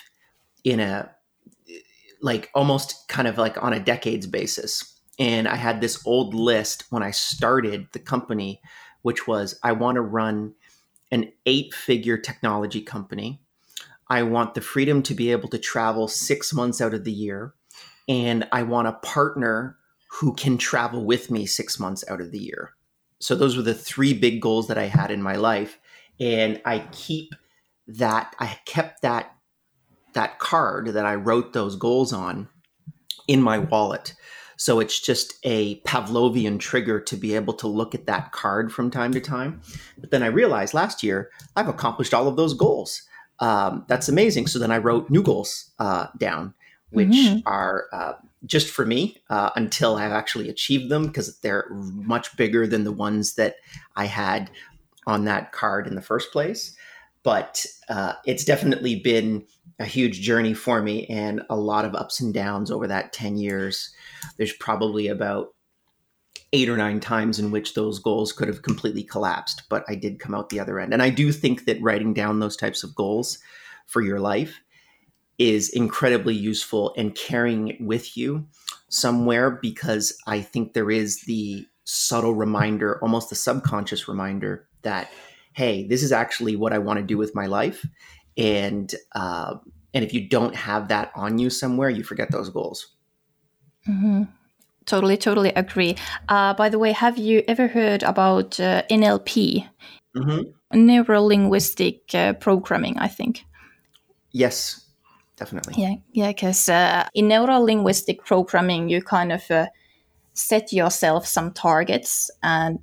in 0.63 0.79
a, 0.79 1.13
like 2.21 2.49
almost 2.53 3.07
kind 3.07 3.27
of 3.27 3.37
like 3.37 3.61
on 3.61 3.73
a 3.73 3.79
decades 3.79 4.27
basis. 4.27 4.99
And 5.19 5.47
I 5.47 5.55
had 5.55 5.81
this 5.81 6.01
old 6.05 6.33
list 6.33 6.85
when 6.89 7.03
I 7.03 7.11
started 7.11 7.87
the 7.91 7.99
company, 7.99 8.61
which 9.01 9.27
was 9.27 9.59
I 9.63 9.73
want 9.73 9.95
to 9.95 10.01
run 10.01 10.53
an 11.11 11.31
eight 11.45 11.73
figure 11.73 12.17
technology 12.17 12.81
company 12.81 13.41
I 14.11 14.23
want 14.23 14.55
the 14.55 14.61
freedom 14.61 15.01
to 15.03 15.13
be 15.13 15.31
able 15.31 15.47
to 15.47 15.57
travel 15.57 16.09
six 16.09 16.53
months 16.53 16.81
out 16.81 16.93
of 16.93 17.05
the 17.05 17.13
year. 17.13 17.53
And 18.09 18.45
I 18.51 18.63
want 18.63 18.89
a 18.89 18.99
partner 19.01 19.77
who 20.09 20.33
can 20.33 20.57
travel 20.57 21.05
with 21.05 21.31
me 21.31 21.45
six 21.45 21.79
months 21.79 22.03
out 22.09 22.19
of 22.19 22.33
the 22.33 22.39
year. 22.39 22.71
So 23.19 23.35
those 23.35 23.55
were 23.55 23.63
the 23.63 23.73
three 23.73 24.13
big 24.13 24.41
goals 24.41 24.67
that 24.67 24.77
I 24.77 24.87
had 24.87 25.11
in 25.11 25.21
my 25.21 25.37
life. 25.37 25.79
And 26.19 26.61
I 26.65 26.79
keep 26.91 27.33
that, 27.87 28.35
I 28.37 28.59
kept 28.65 29.01
that 29.03 29.33
that 30.13 30.39
card 30.39 30.87
that 30.87 31.05
I 31.05 31.15
wrote 31.15 31.53
those 31.53 31.75
goals 31.75 32.13
on 32.13 32.47
in 33.27 33.41
my 33.41 33.59
wallet. 33.59 34.13
So 34.57 34.79
it's 34.79 34.99
just 34.99 35.33
a 35.43 35.79
Pavlovian 35.81 36.59
trigger 36.59 36.99
to 37.01 37.17
be 37.17 37.33
able 37.33 37.53
to 37.55 37.67
look 37.67 37.95
at 37.95 38.05
that 38.05 38.31
card 38.31 38.71
from 38.71 38.91
time 38.91 39.11
to 39.13 39.19
time. 39.19 39.61
But 39.97 40.11
then 40.11 40.21
I 40.21 40.27
realized 40.27 40.75
last 40.75 41.01
year 41.01 41.31
I've 41.55 41.67
accomplished 41.67 42.13
all 42.13 42.27
of 42.27 42.35
those 42.35 42.53
goals. 42.53 43.01
Um, 43.39 43.85
that's 43.87 44.07
amazing. 44.07 44.45
So 44.45 44.59
then 44.59 44.71
I 44.71 44.77
wrote 44.77 45.09
new 45.09 45.23
goals 45.23 45.71
uh, 45.79 46.07
down, 46.19 46.53
which 46.91 47.09
mm-hmm. 47.09 47.39
are 47.47 47.85
uh, 47.91 48.13
just 48.45 48.69
for 48.69 48.85
me 48.85 49.17
uh, 49.31 49.49
until 49.55 49.95
I've 49.95 50.11
actually 50.11 50.47
achieved 50.47 50.89
them 50.89 51.07
because 51.07 51.39
they're 51.39 51.67
much 51.71 52.37
bigger 52.37 52.67
than 52.67 52.83
the 52.83 52.91
ones 52.91 53.33
that 53.35 53.55
I 53.95 54.05
had 54.05 54.51
on 55.07 55.25
that 55.25 55.51
card 55.51 55.87
in 55.87 55.95
the 55.95 56.01
first 56.01 56.31
place. 56.31 56.75
But 57.23 57.65
uh, 57.89 58.13
it's 58.25 58.45
definitely 58.45 58.95
been 58.95 59.45
a 59.81 59.85
huge 59.85 60.21
journey 60.21 60.53
for 60.53 60.81
me 60.81 61.07
and 61.07 61.41
a 61.49 61.55
lot 61.55 61.85
of 61.85 61.95
ups 61.95 62.19
and 62.19 62.33
downs 62.33 62.69
over 62.69 62.87
that 62.87 63.11
10 63.11 63.37
years. 63.37 63.91
There's 64.37 64.53
probably 64.53 65.07
about 65.07 65.55
eight 66.53 66.69
or 66.69 66.77
nine 66.77 66.99
times 66.99 67.39
in 67.39 67.49
which 67.49 67.73
those 67.73 67.97
goals 67.97 68.31
could 68.31 68.47
have 68.47 68.61
completely 68.61 69.03
collapsed, 69.03 69.63
but 69.69 69.83
I 69.87 69.95
did 69.95 70.19
come 70.19 70.35
out 70.35 70.49
the 70.49 70.59
other 70.59 70.79
end. 70.79 70.93
And 70.93 71.01
I 71.01 71.09
do 71.09 71.31
think 71.31 71.65
that 71.65 71.81
writing 71.81 72.13
down 72.13 72.39
those 72.39 72.55
types 72.55 72.83
of 72.83 72.93
goals 72.93 73.39
for 73.87 74.01
your 74.01 74.19
life 74.19 74.59
is 75.39 75.69
incredibly 75.69 76.35
useful 76.35 76.93
and 76.95 77.15
carrying 77.15 77.69
it 77.69 77.81
with 77.81 78.15
you 78.15 78.45
somewhere 78.89 79.49
because 79.49 80.15
I 80.27 80.41
think 80.41 80.73
there 80.73 80.91
is 80.91 81.21
the 81.21 81.65
subtle 81.85 82.35
reminder, 82.35 82.99
almost 83.01 83.29
the 83.29 83.35
subconscious 83.35 84.07
reminder 84.07 84.67
that, 84.83 85.09
hey, 85.53 85.87
this 85.87 86.03
is 86.03 86.11
actually 86.11 86.55
what 86.55 86.73
I 86.73 86.77
want 86.77 86.99
to 86.99 87.05
do 87.05 87.17
with 87.17 87.33
my 87.33 87.47
life. 87.47 87.83
And, 88.37 88.93
uh, 89.13 89.55
and 89.93 90.03
if 90.03 90.13
you 90.13 90.27
don't 90.27 90.55
have 90.55 90.87
that 90.87 91.11
on 91.15 91.37
you 91.37 91.49
somewhere, 91.49 91.89
you 91.89 92.03
forget 92.03 92.31
those 92.31 92.49
goals. 92.49 92.95
Mm-hmm. 93.87 94.23
Totally, 94.85 95.17
totally 95.17 95.49
agree. 95.49 95.95
Uh, 96.27 96.53
by 96.53 96.69
the 96.69 96.79
way, 96.79 96.91
have 96.91 97.17
you 97.17 97.43
ever 97.47 97.67
heard 97.67 98.03
about 98.03 98.59
uh, 98.59 98.83
NLP? 98.89 99.67
Mm-hmm. 100.15 100.85
Neuro 100.85 101.21
linguistic 101.21 102.13
uh, 102.13 102.33
programming, 102.33 102.97
I 102.97 103.07
think. 103.07 103.45
Yes, 104.31 104.85
definitely. 105.35 105.75
Yeah, 105.77 105.95
yeah, 106.13 106.29
because 106.29 106.67
uh, 106.69 107.07
in 107.13 107.27
neuro 107.27 107.59
linguistic 107.59 108.25
programming, 108.25 108.89
you 108.89 109.01
kind 109.01 109.31
of 109.31 109.49
uh, 109.51 109.67
set 110.33 110.73
yourself 110.73 111.27
some 111.27 111.51
targets 111.51 112.31
and 112.41 112.79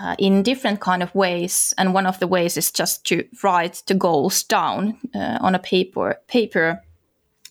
uh, 0.00 0.16
in 0.18 0.42
different 0.42 0.80
kind 0.80 1.02
of 1.02 1.14
ways. 1.14 1.72
And 1.78 1.94
one 1.94 2.06
of 2.06 2.18
the 2.18 2.26
ways 2.26 2.56
is 2.56 2.70
just 2.70 3.04
to 3.06 3.26
write 3.42 3.82
the 3.86 3.94
goals 3.94 4.42
down 4.42 4.98
uh, 5.14 5.38
on 5.40 5.54
a 5.54 5.58
paper. 5.58 6.16
Paper. 6.26 6.82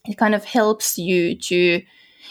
It 0.06 0.18
kind 0.18 0.36
of 0.36 0.44
helps 0.44 0.98
you 0.98 1.36
to. 1.36 1.82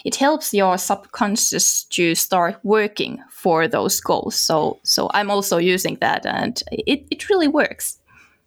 It 0.05 0.17
helps 0.17 0.53
your 0.53 0.79
subconscious 0.79 1.85
to 1.85 2.15
start 2.15 2.59
working 2.65 3.23
for 3.31 3.69
those 3.69 4.01
goals. 4.01 4.35
So, 4.35 4.81
so 4.83 5.11
I'm 5.15 5.31
also 5.31 5.59
using 5.59 5.97
that, 6.01 6.27
and 6.27 6.61
it, 6.73 7.07
it 7.11 7.29
really 7.29 7.47
works. 7.47 7.99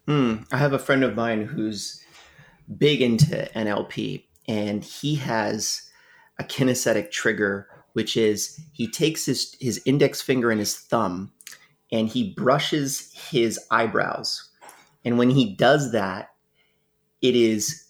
Mm, 0.07 0.45
I 0.51 0.57
have 0.57 0.73
a 0.73 0.79
friend 0.79 1.03
of 1.03 1.15
mine 1.15 1.45
who's 1.45 2.03
big 2.77 3.01
into 3.01 3.49
NLP, 3.55 4.23
and 4.47 4.83
he 4.83 5.15
has 5.15 5.83
a 6.39 6.43
kinesthetic 6.43 7.11
trigger, 7.11 7.67
which 7.93 8.17
is 8.17 8.59
he 8.73 8.89
takes 8.89 9.25
his 9.25 9.55
his 9.59 9.81
index 9.85 10.21
finger 10.21 10.51
and 10.51 10.59
his 10.59 10.75
thumb 10.75 11.31
and 11.91 12.07
he 12.07 12.33
brushes 12.33 13.13
his 13.13 13.59
eyebrows. 13.71 14.49
And 15.03 15.17
when 15.17 15.29
he 15.29 15.55
does 15.55 15.91
that, 15.91 16.31
it 17.21 17.35
is 17.35 17.85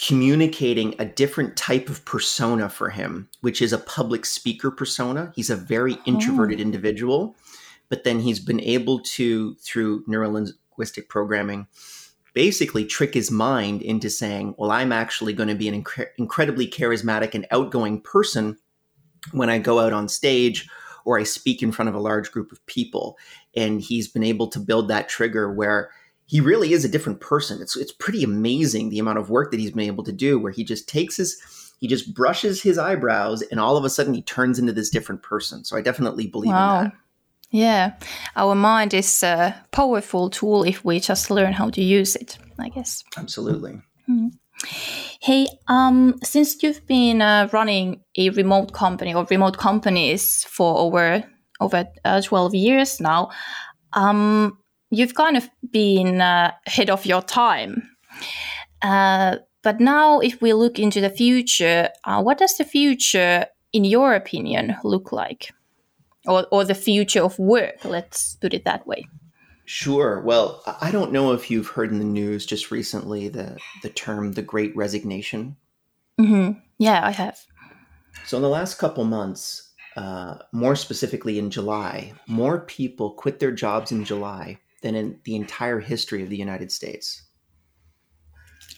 communicating 0.00 0.94
a 0.98 1.04
different 1.04 1.56
type 1.56 1.88
of 1.88 2.04
persona 2.04 2.68
for 2.68 2.90
him, 2.90 3.28
which 3.40 3.62
is 3.62 3.72
a 3.72 3.78
public 3.78 4.26
speaker 4.26 4.70
persona. 4.70 5.32
He's 5.34 5.50
a 5.50 5.56
very 5.56 5.94
oh. 5.94 6.02
introverted 6.06 6.58
oh. 6.58 6.62
individual, 6.62 7.36
but 7.88 8.04
then 8.04 8.20
he's 8.20 8.40
been 8.40 8.60
able 8.60 9.00
to, 9.00 9.54
through 9.56 10.04
neurolinguistic 10.06 11.08
programming, 11.08 11.66
basically 12.32 12.84
trick 12.84 13.14
his 13.14 13.30
mind 13.30 13.82
into 13.82 14.10
saying, 14.10 14.54
Well, 14.58 14.70
I'm 14.70 14.92
actually 14.92 15.32
going 15.32 15.48
to 15.48 15.54
be 15.54 15.68
an 15.68 15.82
inc- 15.82 16.08
incredibly 16.18 16.66
charismatic 16.66 17.34
and 17.34 17.46
outgoing 17.50 18.00
person 18.00 18.58
when 19.32 19.48
I 19.48 19.58
go 19.58 19.78
out 19.78 19.92
on 19.92 20.08
stage 20.08 20.68
or 21.04 21.18
I 21.18 21.22
speak 21.22 21.62
in 21.62 21.72
front 21.72 21.88
of 21.88 21.94
a 21.94 22.00
large 22.00 22.32
group 22.32 22.52
of 22.52 22.64
people. 22.66 23.18
And 23.56 23.80
he's 23.80 24.08
been 24.08 24.24
able 24.24 24.48
to 24.48 24.58
build 24.58 24.88
that 24.88 25.08
trigger 25.08 25.52
where 25.52 25.90
he 26.26 26.40
really 26.40 26.72
is 26.72 26.84
a 26.84 26.88
different 26.88 27.20
person. 27.20 27.60
It's 27.60 27.76
it's 27.76 27.92
pretty 27.92 28.22
amazing 28.24 28.88
the 28.88 28.98
amount 28.98 29.18
of 29.18 29.30
work 29.30 29.50
that 29.50 29.60
he's 29.60 29.70
been 29.70 29.80
able 29.80 30.04
to 30.04 30.12
do 30.12 30.38
where 30.38 30.52
he 30.52 30.64
just 30.64 30.88
takes 30.88 31.16
his 31.16 31.40
he 31.80 31.88
just 31.88 32.14
brushes 32.14 32.62
his 32.62 32.78
eyebrows 32.78 33.42
and 33.42 33.60
all 33.60 33.76
of 33.76 33.84
a 33.84 33.90
sudden 33.90 34.14
he 34.14 34.22
turns 34.22 34.58
into 34.58 34.72
this 34.72 34.90
different 34.90 35.22
person. 35.22 35.64
So 35.64 35.76
I 35.76 35.82
definitely 35.82 36.26
believe 36.26 36.52
wow. 36.52 36.78
in 36.78 36.84
that. 36.84 36.92
Yeah, 37.50 37.92
our 38.34 38.56
mind 38.56 38.94
is 38.94 39.22
a 39.22 39.54
powerful 39.70 40.28
tool 40.28 40.64
if 40.64 40.84
we 40.84 40.98
just 40.98 41.30
learn 41.30 41.52
how 41.52 41.70
to 41.70 41.82
use 41.82 42.16
it, 42.16 42.36
I 42.58 42.68
guess. 42.68 43.04
Absolutely. 43.16 43.80
Mm. 44.08 44.32
Hey, 45.20 45.46
um, 45.68 46.14
since 46.22 46.62
you've 46.62 46.86
been 46.86 47.22
uh, 47.22 47.48
running 47.52 48.02
a 48.16 48.30
remote 48.30 48.72
company 48.72 49.14
or 49.14 49.26
remote 49.30 49.58
companies 49.58 50.44
for 50.44 50.78
over 50.78 51.24
over 51.60 51.86
uh, 52.04 52.20
twelve 52.20 52.54
years 52.54 53.00
now, 53.00 53.30
um, 53.92 54.58
you've 54.90 55.14
kind 55.14 55.36
of 55.36 55.48
been 55.70 56.20
uh, 56.20 56.52
ahead 56.66 56.90
of 56.90 57.06
your 57.06 57.22
time. 57.22 57.88
Uh, 58.82 59.36
but 59.62 59.80
now, 59.80 60.20
if 60.20 60.42
we 60.42 60.52
look 60.52 60.78
into 60.78 61.00
the 61.00 61.10
future, 61.10 61.88
uh, 62.04 62.22
what 62.22 62.38
does 62.38 62.56
the 62.58 62.64
future, 62.64 63.46
in 63.72 63.84
your 63.84 64.14
opinion, 64.14 64.76
look 64.84 65.12
like, 65.12 65.52
or 66.26 66.46
or 66.50 66.64
the 66.64 66.74
future 66.74 67.22
of 67.22 67.38
work? 67.38 67.84
Let's 67.84 68.36
put 68.36 68.52
it 68.52 68.64
that 68.64 68.86
way. 68.86 69.06
Sure. 69.66 70.20
Well, 70.20 70.62
I 70.80 70.90
don't 70.90 71.12
know 71.12 71.32
if 71.32 71.50
you've 71.50 71.68
heard 71.68 71.90
in 71.90 71.98
the 71.98 72.04
news 72.04 72.44
just 72.44 72.70
recently 72.70 73.28
the 73.28 73.58
the 73.82 73.88
term 73.88 74.32
the 74.32 74.42
Great 74.42 74.76
Resignation. 74.76 75.56
Mm-hmm. 76.20 76.58
Yeah, 76.78 77.00
I 77.04 77.10
have. 77.10 77.38
So 78.26 78.36
in 78.36 78.42
the 78.42 78.48
last 78.48 78.78
couple 78.78 79.04
months, 79.04 79.72
uh, 79.96 80.36
more 80.52 80.76
specifically 80.76 81.38
in 81.38 81.50
July, 81.50 82.12
more 82.26 82.60
people 82.60 83.12
quit 83.12 83.38
their 83.38 83.52
jobs 83.52 83.90
in 83.90 84.04
July 84.04 84.58
than 84.82 84.94
in 84.94 85.18
the 85.24 85.36
entire 85.36 85.80
history 85.80 86.22
of 86.22 86.30
the 86.30 86.36
United 86.36 86.70
States. 86.70 87.22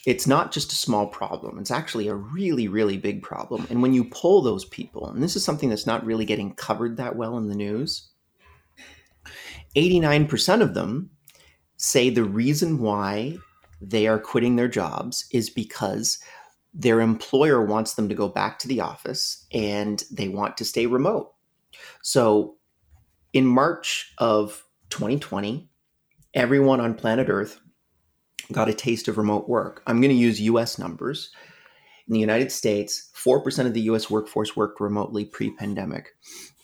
It's 0.06 0.26
not 0.26 0.52
just 0.52 0.72
a 0.72 0.76
small 0.76 1.08
problem. 1.08 1.58
It's 1.58 1.72
actually 1.72 2.06
a 2.06 2.14
really, 2.14 2.68
really 2.68 2.96
big 2.96 3.22
problem. 3.22 3.66
And 3.70 3.82
when 3.82 3.92
you 3.92 4.04
poll 4.04 4.40
those 4.40 4.64
people, 4.64 5.08
and 5.08 5.20
this 5.20 5.34
is 5.34 5.42
something 5.42 5.68
that's 5.68 5.86
not 5.86 6.06
really 6.06 6.24
getting 6.24 6.54
covered 6.54 6.96
that 6.98 7.16
well 7.16 7.36
in 7.38 7.48
the 7.48 7.56
news, 7.56 8.08
89% 9.76 10.62
of 10.62 10.74
them 10.74 11.10
say 11.76 12.08
the 12.08 12.24
reason 12.24 12.78
why 12.78 13.36
they 13.80 14.06
are 14.06 14.18
quitting 14.18 14.56
their 14.56 14.68
jobs 14.68 15.26
is 15.32 15.50
because 15.50 16.18
their 16.72 17.00
employer 17.00 17.64
wants 17.64 17.94
them 17.94 18.08
to 18.08 18.14
go 18.14 18.28
back 18.28 18.58
to 18.58 18.68
the 18.68 18.80
office 18.80 19.46
and 19.52 20.04
they 20.10 20.28
want 20.28 20.56
to 20.56 20.64
stay 20.64 20.86
remote. 20.86 21.32
So 22.02 22.56
in 23.32 23.46
March 23.46 24.12
of 24.18 24.64
2020, 24.90 25.68
everyone 26.34 26.80
on 26.80 26.94
planet 26.94 27.28
Earth 27.28 27.60
got 28.52 28.68
a 28.68 28.74
taste 28.74 29.08
of 29.08 29.18
remote 29.18 29.48
work. 29.48 29.82
I'm 29.86 30.00
going 30.00 30.14
to 30.14 30.16
use 30.16 30.40
US 30.40 30.78
numbers. 30.78 31.30
In 32.08 32.14
the 32.14 32.20
United 32.20 32.52
States, 32.52 33.10
4% 33.14 33.66
of 33.66 33.74
the 33.74 33.80
US 33.82 34.08
workforce 34.08 34.54
worked 34.54 34.80
remotely 34.80 35.24
pre 35.24 35.50
pandemic. 35.50 36.10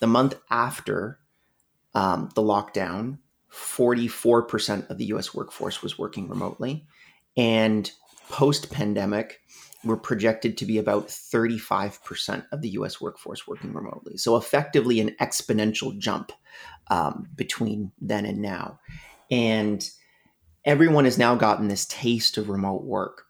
The 0.01 0.07
month 0.07 0.35
after 0.51 1.19
um, 1.95 2.31
the 2.35 2.43
lockdown, 2.43 3.19
44% 3.53 4.89
of 4.89 4.99
the 4.99 5.07
US 5.07 5.35
workforce 5.35 5.83
was 5.83 5.99
working 5.99 6.29
remotely. 6.29 6.87
And 7.37 7.91
post 8.29 8.71
pandemic, 8.71 9.41
we're 9.85 9.97
projected 9.97 10.57
to 10.59 10.67
be 10.67 10.79
about 10.79 11.09
35% 11.09 12.47
of 12.53 12.63
the 12.63 12.71
US 12.71 13.01
workforce 13.01 13.47
working 13.47 13.73
remotely. 13.73 14.17
So, 14.17 14.37
effectively, 14.37 15.01
an 15.01 15.15
exponential 15.21 15.97
jump 15.99 16.33
um, 16.89 17.29
between 17.35 17.93
then 18.01 18.25
and 18.25 18.41
now. 18.41 18.79
And 19.31 19.89
everyone 20.65 21.05
has 21.05 21.19
now 21.19 21.35
gotten 21.35 21.69
this 21.69 21.87
taste 21.87 22.39
of 22.39 22.49
remote 22.49 22.85
work. 22.85 23.25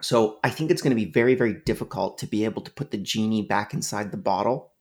So, 0.00 0.40
I 0.42 0.50
think 0.50 0.70
it's 0.70 0.82
going 0.82 0.96
to 0.96 1.04
be 1.04 1.10
very, 1.10 1.34
very 1.34 1.54
difficult 1.54 2.18
to 2.18 2.26
be 2.26 2.44
able 2.44 2.62
to 2.62 2.70
put 2.72 2.90
the 2.90 2.98
genie 2.98 3.42
back 3.42 3.72
inside 3.72 4.10
the 4.10 4.16
bottle 4.16 4.71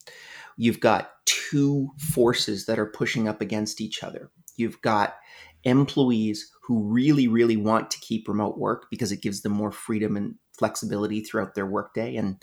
you've 0.62 0.80
got 0.80 1.14
two 1.26 1.90
forces 1.98 2.68
that 2.68 2.78
are 2.78 2.86
pushing 2.86 3.28
up 3.28 3.42
against 3.42 3.82
each 3.82 4.04
other. 4.04 4.30
You've 4.58 4.80
got 4.84 5.16
employees 5.64 6.52
who 6.62 6.84
really, 6.84 7.28
really 7.28 7.58
want 7.58 7.90
to 7.90 8.00
keep 8.00 8.28
remote 8.28 8.60
work 8.60 8.86
because 8.92 9.12
it 9.12 9.24
gives 9.24 9.42
them 9.42 9.54
more 9.54 9.72
freedom 9.72 10.16
and 10.16 10.36
flexibility 10.56 11.22
throughout 11.22 11.56
their 11.56 11.66
workday, 11.66 12.16
and 12.16 12.36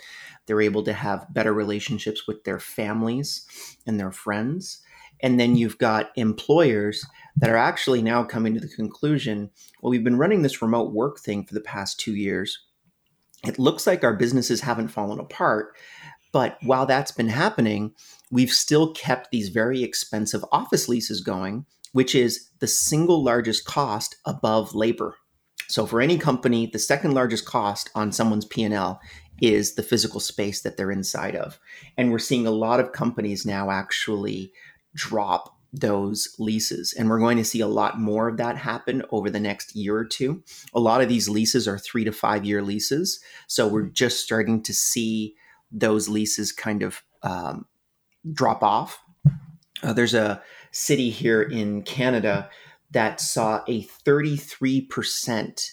they're 0.46 0.60
able 0.60 0.82
to 0.82 0.92
have 0.92 1.32
better 1.32 1.52
relationships 1.52 2.26
with 2.26 2.42
their 2.42 2.58
families 2.58 3.46
and 3.86 4.00
their 4.00 4.10
friends. 4.10 4.82
And 5.20 5.38
then 5.38 5.54
you've 5.54 5.78
got 5.78 6.10
employers 6.16 7.06
that 7.36 7.50
are 7.50 7.56
actually 7.56 8.02
now 8.02 8.24
coming 8.24 8.52
to 8.54 8.60
the 8.60 8.66
conclusion 8.66 9.50
well, 9.80 9.90
we've 9.92 10.02
been 10.02 10.18
running 10.18 10.42
this 10.42 10.60
remote 10.60 10.92
work 10.92 11.20
thing 11.20 11.44
for 11.44 11.54
the 11.54 11.60
past 11.60 12.00
two 12.00 12.16
years. 12.16 12.58
It 13.46 13.60
looks 13.60 13.86
like 13.86 14.02
our 14.02 14.14
businesses 14.14 14.62
haven't 14.62 14.88
fallen 14.88 15.20
apart. 15.20 15.76
But 16.38 16.56
while 16.62 16.86
that's 16.86 17.10
been 17.10 17.30
happening, 17.30 17.94
we've 18.30 18.52
still 18.52 18.92
kept 18.92 19.32
these 19.32 19.48
very 19.48 19.82
expensive 19.82 20.44
office 20.52 20.88
leases 20.88 21.20
going, 21.20 21.66
which 21.90 22.14
is 22.14 22.50
the 22.60 22.68
single 22.68 23.24
largest 23.24 23.64
cost 23.64 24.14
above 24.24 24.72
labor. 24.72 25.16
So 25.66 25.84
for 25.84 26.00
any 26.00 26.16
company, 26.16 26.70
the 26.72 26.78
second 26.78 27.12
largest 27.12 27.44
cost 27.44 27.90
on 27.96 28.12
someone's 28.12 28.44
P&L 28.44 29.00
is 29.42 29.74
the 29.74 29.82
physical 29.82 30.20
space 30.20 30.60
that 30.60 30.76
they're 30.76 30.92
inside 30.92 31.34
of. 31.34 31.58
And 31.96 32.12
we're 32.12 32.20
seeing 32.20 32.46
a 32.46 32.52
lot 32.52 32.78
of 32.78 32.92
companies 32.92 33.44
now 33.44 33.72
actually 33.72 34.52
drop 34.94 35.58
those 35.72 36.36
leases. 36.38 36.94
And 36.96 37.10
we're 37.10 37.18
going 37.18 37.38
to 37.38 37.44
see 37.44 37.62
a 37.62 37.66
lot 37.66 37.98
more 37.98 38.28
of 38.28 38.36
that 38.36 38.56
happen 38.56 39.02
over 39.10 39.28
the 39.28 39.40
next 39.40 39.74
year 39.74 39.96
or 39.96 40.04
two. 40.04 40.44
A 40.72 40.78
lot 40.78 41.00
of 41.00 41.08
these 41.08 41.28
leases 41.28 41.66
are 41.66 41.80
three 41.80 42.04
to 42.04 42.12
five 42.12 42.44
year 42.44 42.62
leases. 42.62 43.18
So 43.48 43.66
we're 43.66 43.86
mm-hmm. 43.86 43.92
just 43.94 44.20
starting 44.22 44.62
to 44.62 44.72
see 44.72 45.34
those 45.70 46.08
leases 46.08 46.52
kind 46.52 46.82
of 46.82 47.02
um, 47.22 47.66
drop 48.32 48.62
off. 48.62 49.00
Uh, 49.82 49.92
there's 49.92 50.14
a 50.14 50.42
city 50.70 51.10
here 51.10 51.42
in 51.42 51.82
Canada 51.82 52.48
that 52.90 53.20
saw 53.20 53.62
a 53.68 53.84
33% 54.06 55.70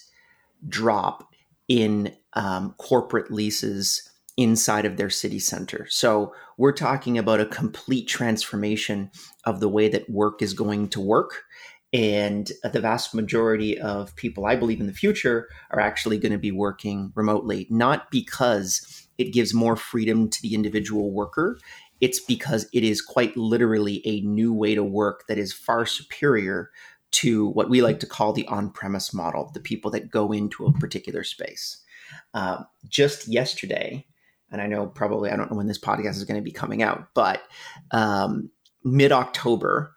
drop 0.68 1.28
in 1.68 2.14
um, 2.34 2.74
corporate 2.78 3.30
leases 3.30 4.10
inside 4.36 4.84
of 4.84 4.96
their 4.96 5.10
city 5.10 5.38
center. 5.38 5.86
So 5.88 6.34
we're 6.58 6.72
talking 6.72 7.16
about 7.16 7.40
a 7.40 7.46
complete 7.46 8.06
transformation 8.06 9.10
of 9.44 9.60
the 9.60 9.68
way 9.68 9.88
that 9.88 10.10
work 10.10 10.42
is 10.42 10.52
going 10.52 10.88
to 10.90 11.00
work. 11.00 11.44
And 11.92 12.50
the 12.62 12.80
vast 12.80 13.14
majority 13.14 13.78
of 13.78 14.14
people, 14.16 14.44
I 14.44 14.56
believe, 14.56 14.80
in 14.80 14.86
the 14.86 14.92
future 14.92 15.48
are 15.70 15.80
actually 15.80 16.18
going 16.18 16.32
to 16.32 16.38
be 16.38 16.52
working 16.52 17.12
remotely, 17.14 17.66
not 17.70 18.10
because 18.10 19.05
it 19.18 19.32
gives 19.32 19.54
more 19.54 19.76
freedom 19.76 20.28
to 20.28 20.42
the 20.42 20.54
individual 20.54 21.12
worker. 21.12 21.58
It's 22.00 22.20
because 22.20 22.68
it 22.72 22.84
is 22.84 23.00
quite 23.00 23.36
literally 23.36 24.02
a 24.06 24.20
new 24.20 24.52
way 24.52 24.74
to 24.74 24.84
work 24.84 25.24
that 25.28 25.38
is 25.38 25.52
far 25.52 25.86
superior 25.86 26.70
to 27.12 27.48
what 27.48 27.70
we 27.70 27.80
like 27.80 28.00
to 28.00 28.06
call 28.06 28.32
the 28.32 28.46
on 28.48 28.70
premise 28.70 29.14
model, 29.14 29.50
the 29.54 29.60
people 29.60 29.90
that 29.92 30.10
go 30.10 30.32
into 30.32 30.66
a 30.66 30.72
particular 30.72 31.24
space. 31.24 31.82
Uh, 32.34 32.62
just 32.88 33.26
yesterday, 33.28 34.06
and 34.50 34.60
I 34.60 34.66
know 34.66 34.86
probably 34.86 35.30
I 35.30 35.36
don't 35.36 35.50
know 35.50 35.56
when 35.56 35.66
this 35.66 35.78
podcast 35.78 36.16
is 36.16 36.24
going 36.24 36.38
to 36.38 36.44
be 36.44 36.52
coming 36.52 36.82
out, 36.82 37.08
but 37.14 37.42
um, 37.90 38.50
mid 38.84 39.12
October, 39.12 39.92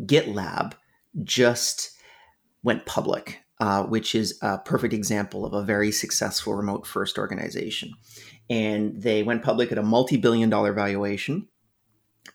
GitLab 0.00 0.74
just 1.24 1.90
went 2.62 2.86
public, 2.86 3.40
uh, 3.60 3.84
which 3.84 4.14
is 4.14 4.38
a 4.42 4.58
perfect 4.58 4.92
example 4.92 5.46
of 5.46 5.52
a 5.52 5.64
very 5.64 5.90
successful 5.90 6.54
remote 6.54 6.86
first 6.86 7.18
organization. 7.18 7.92
And 8.50 9.00
they 9.00 9.22
went 9.22 9.42
public 9.42 9.72
at 9.72 9.78
a 9.78 9.82
multi 9.82 10.16
billion 10.16 10.50
dollar 10.50 10.72
valuation, 10.72 11.48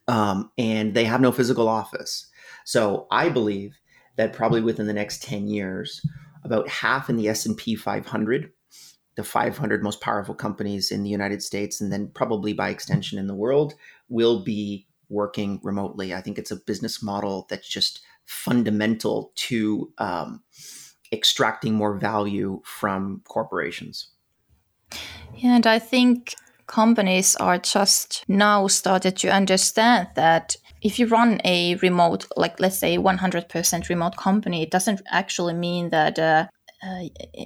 um, 0.07 0.51
and 0.57 0.93
they 0.93 1.05
have 1.05 1.21
no 1.21 1.31
physical 1.31 1.67
office. 1.67 2.27
So 2.65 3.07
I 3.11 3.29
believe 3.29 3.77
that 4.17 4.33
probably 4.33 4.61
within 4.61 4.87
the 4.87 4.93
next 4.93 5.23
10 5.23 5.47
years, 5.47 6.01
about 6.43 6.67
half 6.67 7.09
in 7.09 7.17
the 7.17 7.29
S&P 7.29 7.75
500 7.75 8.51
the 9.15 9.23
500 9.23 9.83
most 9.83 10.01
powerful 10.01 10.33
companies 10.33 10.91
in 10.91 11.03
the 11.03 11.09
United 11.09 11.43
States, 11.43 11.81
and 11.81 11.91
then 11.91 12.09
probably 12.13 12.53
by 12.53 12.69
extension 12.69 13.19
in 13.19 13.27
the 13.27 13.35
world, 13.35 13.73
will 14.09 14.43
be 14.43 14.87
working 15.09 15.59
remotely. 15.63 16.13
I 16.13 16.21
think 16.21 16.37
it's 16.37 16.51
a 16.51 16.55
business 16.55 17.03
model 17.03 17.45
that's 17.49 17.67
just 17.67 18.01
fundamental 18.25 19.33
to 19.35 19.91
um, 19.97 20.43
extracting 21.11 21.73
more 21.73 21.97
value 21.97 22.61
from 22.63 23.21
corporations. 23.27 24.09
Yeah, 25.35 25.55
and 25.55 25.67
I 25.67 25.79
think 25.79 26.35
companies 26.67 27.35
are 27.35 27.57
just 27.57 28.23
now 28.27 28.67
started 28.67 29.17
to 29.17 29.29
understand 29.29 30.07
that 30.15 30.55
if 30.81 30.97
you 30.97 31.07
run 31.07 31.39
a 31.45 31.75
remote, 31.75 32.25
like 32.37 32.59
let's 32.59 32.77
say 32.77 32.97
100% 32.97 33.89
remote 33.89 34.17
company, 34.17 34.63
it 34.63 34.71
doesn't 34.71 35.01
actually 35.11 35.53
mean 35.53 35.89
that 35.89 36.17
uh, 36.17 36.47
uh, 36.83 37.03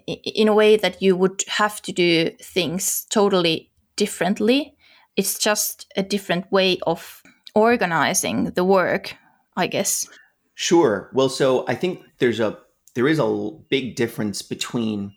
in 0.08 0.47
a 0.47 0.54
way 0.54 0.78
that 0.78 1.01
you 1.01 1.15
would 1.15 1.43
have 1.47 1.82
to 1.82 1.91
do 1.91 2.30
things 2.41 3.06
totally 3.10 3.71
differently. 3.97 4.75
It's 5.17 5.38
just 5.38 5.91
a 5.97 6.04
different 6.04 6.49
way 6.51 6.78
of 6.88 7.21
organizing 7.54 8.51
the 8.51 8.63
work, 8.63 9.15
I 9.58 9.67
guess. 9.67 10.08
Sure. 10.54 11.10
Well, 11.13 11.30
so 11.30 11.65
I 11.67 11.75
think 11.75 12.04
there's 12.19 12.39
a 12.39 12.58
there 12.95 13.08
is 13.08 13.19
a 13.19 13.51
big 13.69 13.95
difference 13.95 14.41
between 14.41 15.13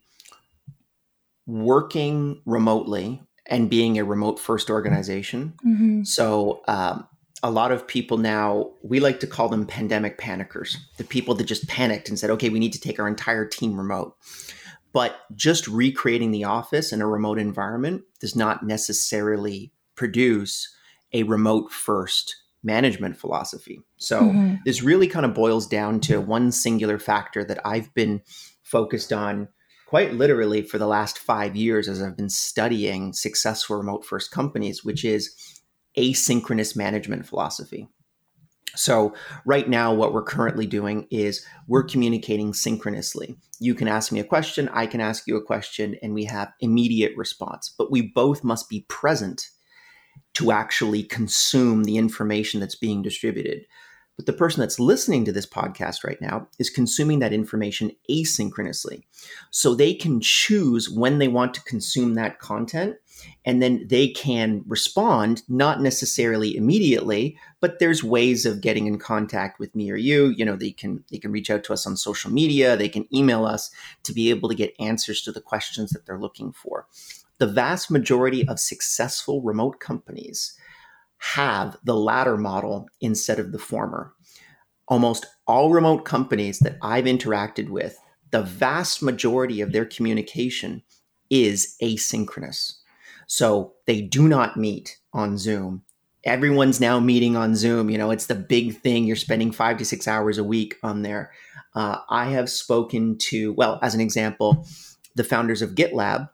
working 1.46 2.42
remotely 2.44 3.22
and 3.46 3.70
being 3.70 3.98
a 3.98 4.04
remote 4.04 4.38
first 4.38 4.68
organization. 4.68 5.54
Mm-hmm. 5.66 6.02
So 6.02 6.62
um, 6.68 7.08
a 7.42 7.50
lot 7.50 7.72
of 7.72 7.86
people 7.86 8.18
now, 8.18 8.72
we 8.82 9.00
like 9.00 9.20
to 9.20 9.26
call 9.26 9.48
them 9.48 9.66
pandemic 9.66 10.18
panickers, 10.18 10.76
the 10.98 11.04
people 11.04 11.34
that 11.36 11.44
just 11.44 11.66
panicked 11.68 12.08
and 12.08 12.18
said, 12.18 12.30
okay, 12.30 12.50
we 12.50 12.58
need 12.58 12.74
to 12.74 12.80
take 12.80 12.98
our 12.98 13.08
entire 13.08 13.46
team 13.46 13.78
remote. 13.78 14.16
But 14.92 15.16
just 15.34 15.68
recreating 15.68 16.32
the 16.32 16.44
office 16.44 16.92
in 16.92 17.00
a 17.00 17.06
remote 17.06 17.38
environment 17.38 18.02
does 18.20 18.34
not 18.34 18.66
necessarily 18.66 19.72
produce 19.94 20.74
a 21.12 21.22
remote 21.22 21.72
first 21.72 22.34
management 22.62 23.16
philosophy. 23.16 23.81
So 23.99 24.23
mm-hmm. 24.23 24.55
this 24.64 24.83
really 24.83 25.07
kind 25.07 25.25
of 25.25 25.35
boils 25.35 25.66
down 25.66 26.01
to 26.01 26.21
one 26.21 26.53
singular 26.53 26.99
factor 26.99 27.44
that 27.44 27.61
I've 27.64 27.92
been 27.94 28.23
focused 28.62 29.12
on 29.12 29.49
quite 29.87 30.12
literally 30.12 30.62
for 30.62 30.77
the 30.77 30.87
last 30.87 31.18
five 31.18 31.57
years 31.57 31.88
as 31.88 32.03
I've 32.03 32.16
been 32.16 32.29
studying 32.29 33.12
successful 33.12 33.77
remote 33.77 34.05
first 34.05 34.31
companies, 34.31 34.85
which 34.85 35.05
is 35.05 35.35
asynchronous 35.97 36.77
management 36.77 37.27
philosophy. 37.27 37.88
So, 38.77 39.14
right 39.47 39.66
now, 39.66 39.94
what 39.94 40.12
we're 40.12 40.23
currently 40.23 40.66
doing 40.66 41.07
is 41.11 41.44
we're 41.66 41.85
communicating 41.85 42.53
synchronously. 42.53 43.37
You 43.59 43.75
can 43.75 43.88
ask 43.88 44.12
me 44.12 44.21
a 44.21 44.25
question, 44.25 44.68
I 44.68 44.87
can 44.87 45.01
ask 45.01 45.27
you 45.27 45.37
a 45.37 45.42
question, 45.42 45.97
and 46.03 46.12
we 46.12 46.25
have 46.25 46.53
immediate 46.61 47.16
response. 47.16 47.75
But 47.77 47.90
we 47.90 48.12
both 48.14 48.44
must 48.44 48.68
be 48.68 48.85
present 48.88 49.49
to 50.35 50.52
actually 50.52 51.02
consume 51.02 51.85
the 51.85 51.96
information 51.96 52.61
that's 52.61 52.76
being 52.76 53.02
distributed. 53.02 53.64
But 54.16 54.26
the 54.26 54.33
person 54.33 54.61
that's 54.61 54.81
listening 54.81 55.24
to 55.26 55.33
this 55.33 55.46
podcast 55.46 56.04
right 56.04 56.20
now 56.20 56.48
is 56.59 56.70
consuming 56.70 57.20
that 57.20 57.33
information 57.33 57.92
asynchronously. 58.11 59.04
So 59.50 59.74
they 59.74 59.94
can 59.94 60.20
choose 60.20 60.90
when 60.90 61.18
they 61.18 61.28
want 61.28 61.54
to 61.54 61.62
consume 61.62 62.14
that 62.14 62.40
content 62.40 62.96
and 63.44 63.62
then 63.62 63.87
they 63.88 64.09
can 64.09 64.62
respond 64.66 65.42
not 65.48 65.81
necessarily 65.81 66.57
immediately 66.57 67.37
but 67.61 67.78
there's 67.78 68.04
ways 68.04 68.46
of 68.46 68.61
getting 68.61 68.87
in 68.87 68.98
contact 68.98 69.59
with 69.59 69.74
me 69.74 69.90
or 69.90 69.96
you 69.96 70.28
you 70.37 70.44
know 70.44 70.57
they 70.57 70.70
can 70.70 71.04
they 71.11 71.18
can 71.18 71.33
reach 71.33 71.50
out 71.50 71.64
to 71.64 71.72
us 71.72 71.87
on 71.87 71.96
social 71.96 72.31
media 72.31 72.76
they 72.76 72.88
can 72.88 73.07
email 73.14 73.44
us 73.44 73.70
to 74.02 74.12
be 74.12 74.31
able 74.31 74.48
to 74.48 74.54
get 74.54 74.74
answers 74.78 75.22
to 75.22 75.33
the 75.33 75.40
questions 75.40 75.90
that 75.90 76.07
they're 76.07 76.18
looking 76.18 76.52
for 76.52 76.87
the 77.38 77.46
vast 77.46 77.90
majority 77.90 78.46
of 78.48 78.59
successful 78.59 79.42
remote 79.42 79.81
companies 79.81 80.55
have 81.18 81.77
the 81.85 81.96
latter 81.96 82.37
model 82.37 82.88
instead 83.01 83.38
of 83.38 83.53
the 83.53 83.59
former 83.59 84.12
almost 84.87 85.27
all 85.46 85.70
remote 85.70 86.05
companies 86.05 86.59
that 86.61 86.77
i've 86.83 87.05
interacted 87.05 87.68
with 87.68 87.96
the 88.31 88.42
vast 88.42 89.03
majority 89.03 89.61
of 89.61 89.72
their 89.72 89.85
communication 89.85 90.83
is 91.31 91.77
asynchronous 91.83 92.79
so 93.29 93.74
they 93.87 94.01
do 94.01 94.27
not 94.27 94.57
meet 94.57 94.98
on 95.12 95.38
Zoom. 95.38 95.83
Everyone's 96.24 96.81
now 96.81 96.98
meeting 96.98 97.37
on 97.37 97.55
Zoom. 97.55 97.90
You 97.90 97.98
know, 97.98 98.11
it's 98.11 98.27
the 98.27 98.35
big 98.35 98.81
thing. 98.81 99.05
You're 99.05 99.16
spending 99.16 99.53
five 99.53 99.77
to 99.79 99.85
six 99.85 100.09
hours 100.09 100.38
a 100.38 100.44
week 100.44 100.77
on 100.83 101.03
there. 101.03 101.31
Uh, 101.74 101.98
I 102.09 102.31
have 102.31 102.51
spoken 102.51 103.18
to, 103.18 103.53
well, 103.53 103.79
as 103.83 103.94
an 103.94 104.01
example, 104.01 104.66
the 105.14 105.24
founders 105.24 105.62
of 105.62 105.74
GitLab 105.74 106.31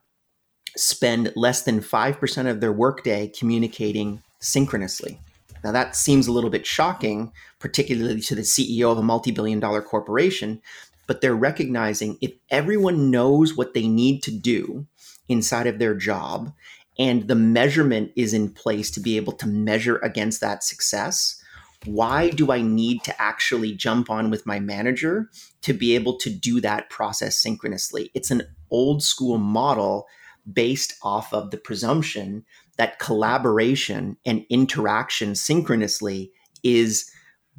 spend 0.77 1.33
less 1.37 1.63
than 1.63 1.81
5% 1.81 2.51
of 2.51 2.61
their 2.61 2.73
workday 2.73 3.29
communicating 3.29 4.23
synchronously. 4.41 5.19
Now, 5.63 5.73
that 5.73 5.97
seems 5.97 6.27
a 6.27 6.33
little 6.33 6.51
bit 6.51 6.67
shocking, 6.67 7.33
particularly 7.59 8.21
to 8.23 8.35
the 8.35 8.43
CEO 8.43 8.93
of 8.93 8.99
a 8.99 9.03
multi 9.03 9.31
billion 9.31 9.61
dollar 9.61 9.81
corporation, 9.81 10.61
but 11.07 11.21
they're 11.21 11.35
recognizing 11.35 12.19
if 12.21 12.33
everyone 12.51 13.11
knows 13.11 13.57
what 13.57 13.75
they 13.75 13.89
need 13.89 14.23
to 14.25 14.31
do 14.31 14.87
inside 15.29 15.67
of 15.67 15.79
their 15.79 15.95
job 15.95 16.53
and 16.99 17.29
the 17.29 17.35
measurement 17.35 18.13
is 18.15 18.35
in 18.35 18.51
place 18.51 18.91
to 18.91 19.01
be 19.01 19.17
able 19.17 19.33
to 19.33 19.49
measure 19.49 19.97
against 19.99 20.41
that 20.41 20.63
success 20.63 21.43
why 21.87 22.31
do 22.31 22.51
I 22.51 22.63
need 22.63 23.05
to 23.05 23.23
actually 23.23 23.73
jump 23.73 24.11
on 24.11 24.31
with 24.31 24.47
my 24.47 24.59
manager 24.59 25.31
to 25.63 25.73
be 25.73 25.95
able 25.95 26.17
to 26.19 26.31
do 26.31 26.61
that 26.61 26.91
process 26.91 27.37
synchronously? 27.37 28.11
It's 28.15 28.31
an 28.31 28.43
old 28.71 29.03
school 29.03 29.39
model 29.39 30.07
based 30.53 30.95
off 31.03 31.33
of 31.33 31.51
the 31.51 31.57
presumption 31.57 32.45
that 32.77 32.99
collaboration 32.99 34.17
and 34.27 34.45
interaction 34.51 35.35
synchronously 35.35 36.33
is 36.63 37.11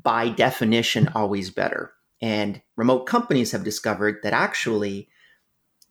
by 0.02 0.30
definition 0.30 1.10
always 1.16 1.50
better. 1.50 1.92
And 2.22 2.62
remote 2.76 3.06
companies 3.06 3.52
have 3.52 3.64
discovered 3.64 4.20
that 4.24 4.34
actually, 4.34 5.08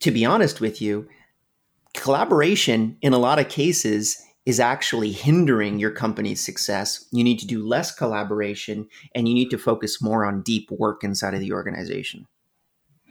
to 0.00 0.10
be 0.10 0.24
honest 0.24 0.60
with 0.60 0.80
you, 0.80 1.08
collaboration 1.94 2.96
in 3.00 3.12
a 3.12 3.18
lot 3.18 3.38
of 3.38 3.48
cases 3.48 4.20
is 4.44 4.60
actually 4.60 5.10
hindering 5.10 5.78
your 5.78 5.90
company's 5.90 6.44
success. 6.44 7.06
You 7.12 7.24
need 7.24 7.38
to 7.38 7.46
do 7.46 7.66
less 7.66 7.94
collaboration 7.94 8.88
and 9.14 9.26
you 9.26 9.34
need 9.34 9.50
to 9.50 9.58
focus 9.58 10.02
more 10.02 10.26
on 10.26 10.42
deep 10.42 10.70
work 10.70 11.02
inside 11.02 11.34
of 11.34 11.40
the 11.40 11.52
organization. 11.52 12.26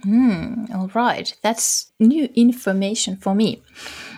Hmm, 0.03 0.65
all 0.73 0.89
right. 0.93 1.33
That's 1.41 1.91
new 1.99 2.27
information 2.35 3.15
for 3.17 3.33
me. 3.33 3.61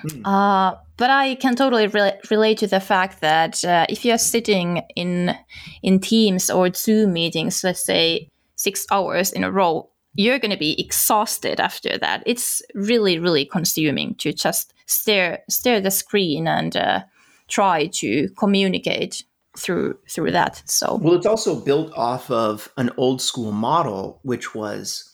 Mm. 0.04 0.26
Uh, 0.26 0.76
but 0.98 1.10
I 1.10 1.36
can 1.36 1.56
totally 1.56 1.88
re- 1.88 2.20
relate 2.32 2.58
to 2.60 2.68
the 2.68 2.80
fact 2.80 3.22
that 3.22 3.64
uh, 3.64 3.86
if 3.90 4.06
you're 4.06 4.18
sitting 4.18 4.82
in 4.96 5.36
in 5.84 6.00
Teams 6.00 6.50
or 6.50 6.74
Zoom 6.74 7.14
meetings, 7.14 7.64
let's 7.64 7.86
say 7.86 8.30
six 8.56 8.86
hours 8.92 9.32
in 9.32 9.44
a 9.44 9.52
row, 9.52 9.90
you're 10.16 10.40
going 10.40 10.52
to 10.52 10.58
be 10.58 10.80
exhausted 10.80 11.60
after 11.60 11.98
that. 11.98 12.24
It's 12.26 12.62
really, 12.74 13.20
really 13.20 13.46
consuming 13.46 14.16
to 14.16 14.34
just 14.34 14.74
stare 14.86 15.44
stare 15.50 15.78
at 15.78 15.84
the 15.84 15.92
screen 15.92 16.48
and 16.48 16.76
uh, 16.76 17.04
try 17.48 17.88
to 17.88 18.30
communicate 18.38 19.24
through 19.58 19.98
through 20.10 20.32
that. 20.32 20.64
So 20.66 21.00
well, 21.02 21.16
it's 21.16 21.26
also 21.26 21.60
built 21.60 21.94
off 21.96 22.32
of 22.32 22.70
an 22.78 22.90
old 22.98 23.22
school 23.22 23.52
model, 23.52 24.20
which 24.24 24.56
was 24.56 25.12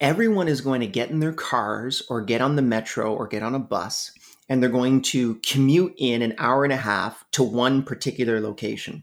everyone 0.00 0.48
is 0.48 0.60
going 0.60 0.80
to 0.80 0.86
get 0.86 1.10
in 1.10 1.20
their 1.20 1.32
cars 1.32 2.02
or 2.08 2.22
get 2.22 2.40
on 2.40 2.56
the 2.56 2.62
metro 2.62 3.14
or 3.14 3.26
get 3.26 3.42
on 3.42 3.54
a 3.54 3.60
bus, 3.60 4.12
and 4.48 4.62
they're 4.62 4.70
going 4.70 5.02
to 5.02 5.36
commute 5.46 5.94
in 5.98 6.22
an 6.22 6.34
hour 6.38 6.64
and 6.64 6.72
a 6.72 6.76
half 6.76 7.24
to 7.32 7.42
one 7.42 7.82
particular 7.82 8.40
location. 8.40 9.02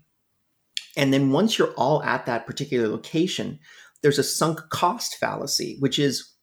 And 0.98 1.14
then 1.14 1.32
once 1.32 1.58
you're 1.58 1.74
all 1.74 2.02
at 2.04 2.26
that 2.26 2.48
particular 2.48 2.88
location, 2.88 3.60
there's 4.02 4.20
a 4.20 4.24
sunk 4.24 4.60
cost 4.70 5.18
fallacy, 5.18 5.78
which 5.80 6.00
is 6.00 6.34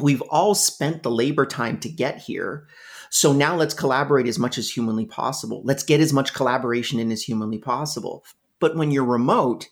we've 0.00 0.22
all 0.22 0.54
spent 0.54 1.02
the 1.02 1.10
labor 1.10 1.44
time 1.44 1.78
to 1.80 1.88
get 1.90 2.18
here. 2.18 2.66
So 3.10 3.32
now 3.34 3.54
let's 3.54 3.74
collaborate 3.74 4.26
as 4.26 4.38
much 4.38 4.56
as 4.56 4.70
humanly 4.70 5.04
possible. 5.04 5.60
Let's 5.64 5.82
get 5.82 6.00
as 6.00 6.14
much 6.14 6.32
collaboration 6.32 6.98
in 6.98 7.12
as 7.12 7.22
humanly 7.22 7.58
possible. 7.58 8.24
But 8.58 8.76
when 8.76 8.90
you're 8.90 9.04
remote, 9.04 9.68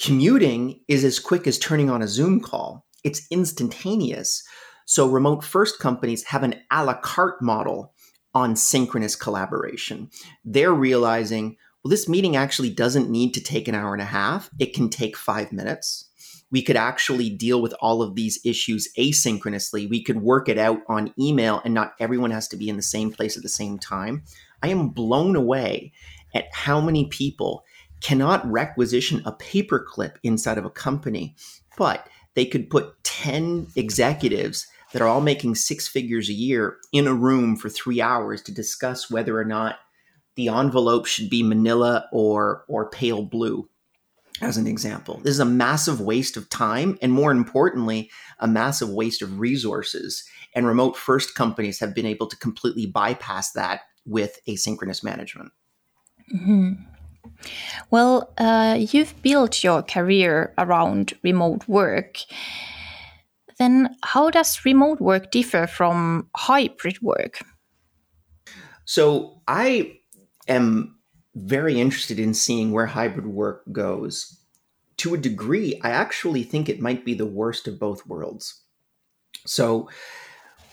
commuting 0.00 0.80
is 0.88 1.04
as 1.04 1.20
quick 1.20 1.46
as 1.46 1.58
turning 1.58 1.90
on 1.90 2.02
a 2.02 2.08
Zoom 2.08 2.40
call, 2.40 2.83
it's 3.04 3.26
instantaneous. 3.30 4.42
So 4.86 5.08
remote 5.08 5.44
first 5.44 5.78
companies 5.78 6.24
have 6.24 6.42
an 6.42 6.56
a 6.70 6.84
la 6.84 6.94
carte 6.94 7.40
model 7.40 7.94
on 8.34 8.56
synchronous 8.56 9.14
collaboration. 9.14 10.10
They're 10.44 10.74
realizing, 10.74 11.56
well, 11.82 11.90
this 11.90 12.08
meeting 12.08 12.34
actually 12.34 12.70
doesn't 12.70 13.10
need 13.10 13.32
to 13.34 13.42
take 13.42 13.68
an 13.68 13.74
hour 13.74 13.92
and 13.92 14.02
a 14.02 14.06
half. 14.06 14.50
It 14.58 14.74
can 14.74 14.88
take 14.88 15.16
five 15.16 15.52
minutes. 15.52 16.10
We 16.50 16.62
could 16.62 16.76
actually 16.76 17.30
deal 17.30 17.60
with 17.62 17.74
all 17.80 18.02
of 18.02 18.14
these 18.14 18.38
issues 18.44 18.88
asynchronously. 18.98 19.88
We 19.88 20.02
could 20.02 20.20
work 20.22 20.48
it 20.48 20.58
out 20.58 20.80
on 20.88 21.12
email, 21.18 21.60
and 21.64 21.74
not 21.74 21.94
everyone 21.98 22.30
has 22.30 22.48
to 22.48 22.56
be 22.56 22.68
in 22.68 22.76
the 22.76 22.82
same 22.82 23.10
place 23.10 23.36
at 23.36 23.42
the 23.42 23.48
same 23.48 23.78
time. 23.78 24.24
I 24.62 24.68
am 24.68 24.90
blown 24.90 25.36
away 25.36 25.92
at 26.34 26.46
how 26.52 26.80
many 26.80 27.06
people 27.06 27.64
cannot 28.00 28.46
requisition 28.50 29.22
a 29.24 29.32
paperclip 29.32 30.16
inside 30.22 30.58
of 30.58 30.64
a 30.64 30.70
company, 30.70 31.34
but 31.76 32.08
they 32.34 32.44
could 32.44 32.70
put 32.70 33.02
10 33.04 33.68
executives 33.76 34.66
that 34.92 35.02
are 35.02 35.08
all 35.08 35.20
making 35.20 35.54
six 35.54 35.88
figures 35.88 36.28
a 36.28 36.34
year 36.34 36.76
in 36.92 37.06
a 37.06 37.14
room 37.14 37.56
for 37.56 37.68
three 37.68 38.00
hours 38.00 38.42
to 38.42 38.52
discuss 38.52 39.10
whether 39.10 39.38
or 39.38 39.44
not 39.44 39.76
the 40.36 40.48
envelope 40.48 41.06
should 41.06 41.30
be 41.30 41.42
manila 41.42 42.08
or 42.12 42.64
or 42.68 42.90
pale 42.90 43.22
blue 43.22 43.68
as 44.40 44.56
an 44.56 44.66
example. 44.66 45.20
This 45.22 45.32
is 45.32 45.40
a 45.40 45.44
massive 45.44 46.00
waste 46.00 46.36
of 46.36 46.48
time 46.50 46.98
and 47.00 47.12
more 47.12 47.30
importantly 47.30 48.10
a 48.40 48.48
massive 48.48 48.90
waste 48.90 49.22
of 49.22 49.38
resources. 49.38 50.24
And 50.54 50.66
remote 50.66 50.96
first 50.96 51.34
companies 51.34 51.80
have 51.80 51.94
been 51.94 52.06
able 52.06 52.26
to 52.26 52.36
completely 52.36 52.86
bypass 52.86 53.52
that 53.52 53.82
with 54.04 54.40
asynchronous 54.48 55.02
management. 55.02 55.52
Mm-hmm. 56.34 56.72
Well 57.90 58.32
uh, 58.38 58.76
you've 58.78 59.14
built 59.22 59.62
your 59.64 59.82
career 59.82 60.52
around 60.58 61.14
remote 61.22 61.66
work 61.68 62.18
then 63.58 63.94
how 64.02 64.30
does 64.30 64.64
remote 64.64 65.00
work 65.00 65.30
differ 65.30 65.66
from 65.66 66.28
hybrid 66.36 67.00
work 67.02 67.40
so 68.84 69.40
i 69.48 69.98
am 70.48 70.94
very 71.34 71.80
interested 71.80 72.18
in 72.18 72.34
seeing 72.34 72.70
where 72.70 72.86
hybrid 72.86 73.26
work 73.26 73.62
goes. 73.72 74.38
To 74.98 75.14
a 75.14 75.18
degree, 75.18 75.80
I 75.82 75.90
actually 75.90 76.44
think 76.44 76.68
it 76.68 76.80
might 76.80 77.04
be 77.04 77.14
the 77.14 77.26
worst 77.26 77.66
of 77.66 77.80
both 77.80 78.06
worlds. 78.06 78.62
So, 79.46 79.88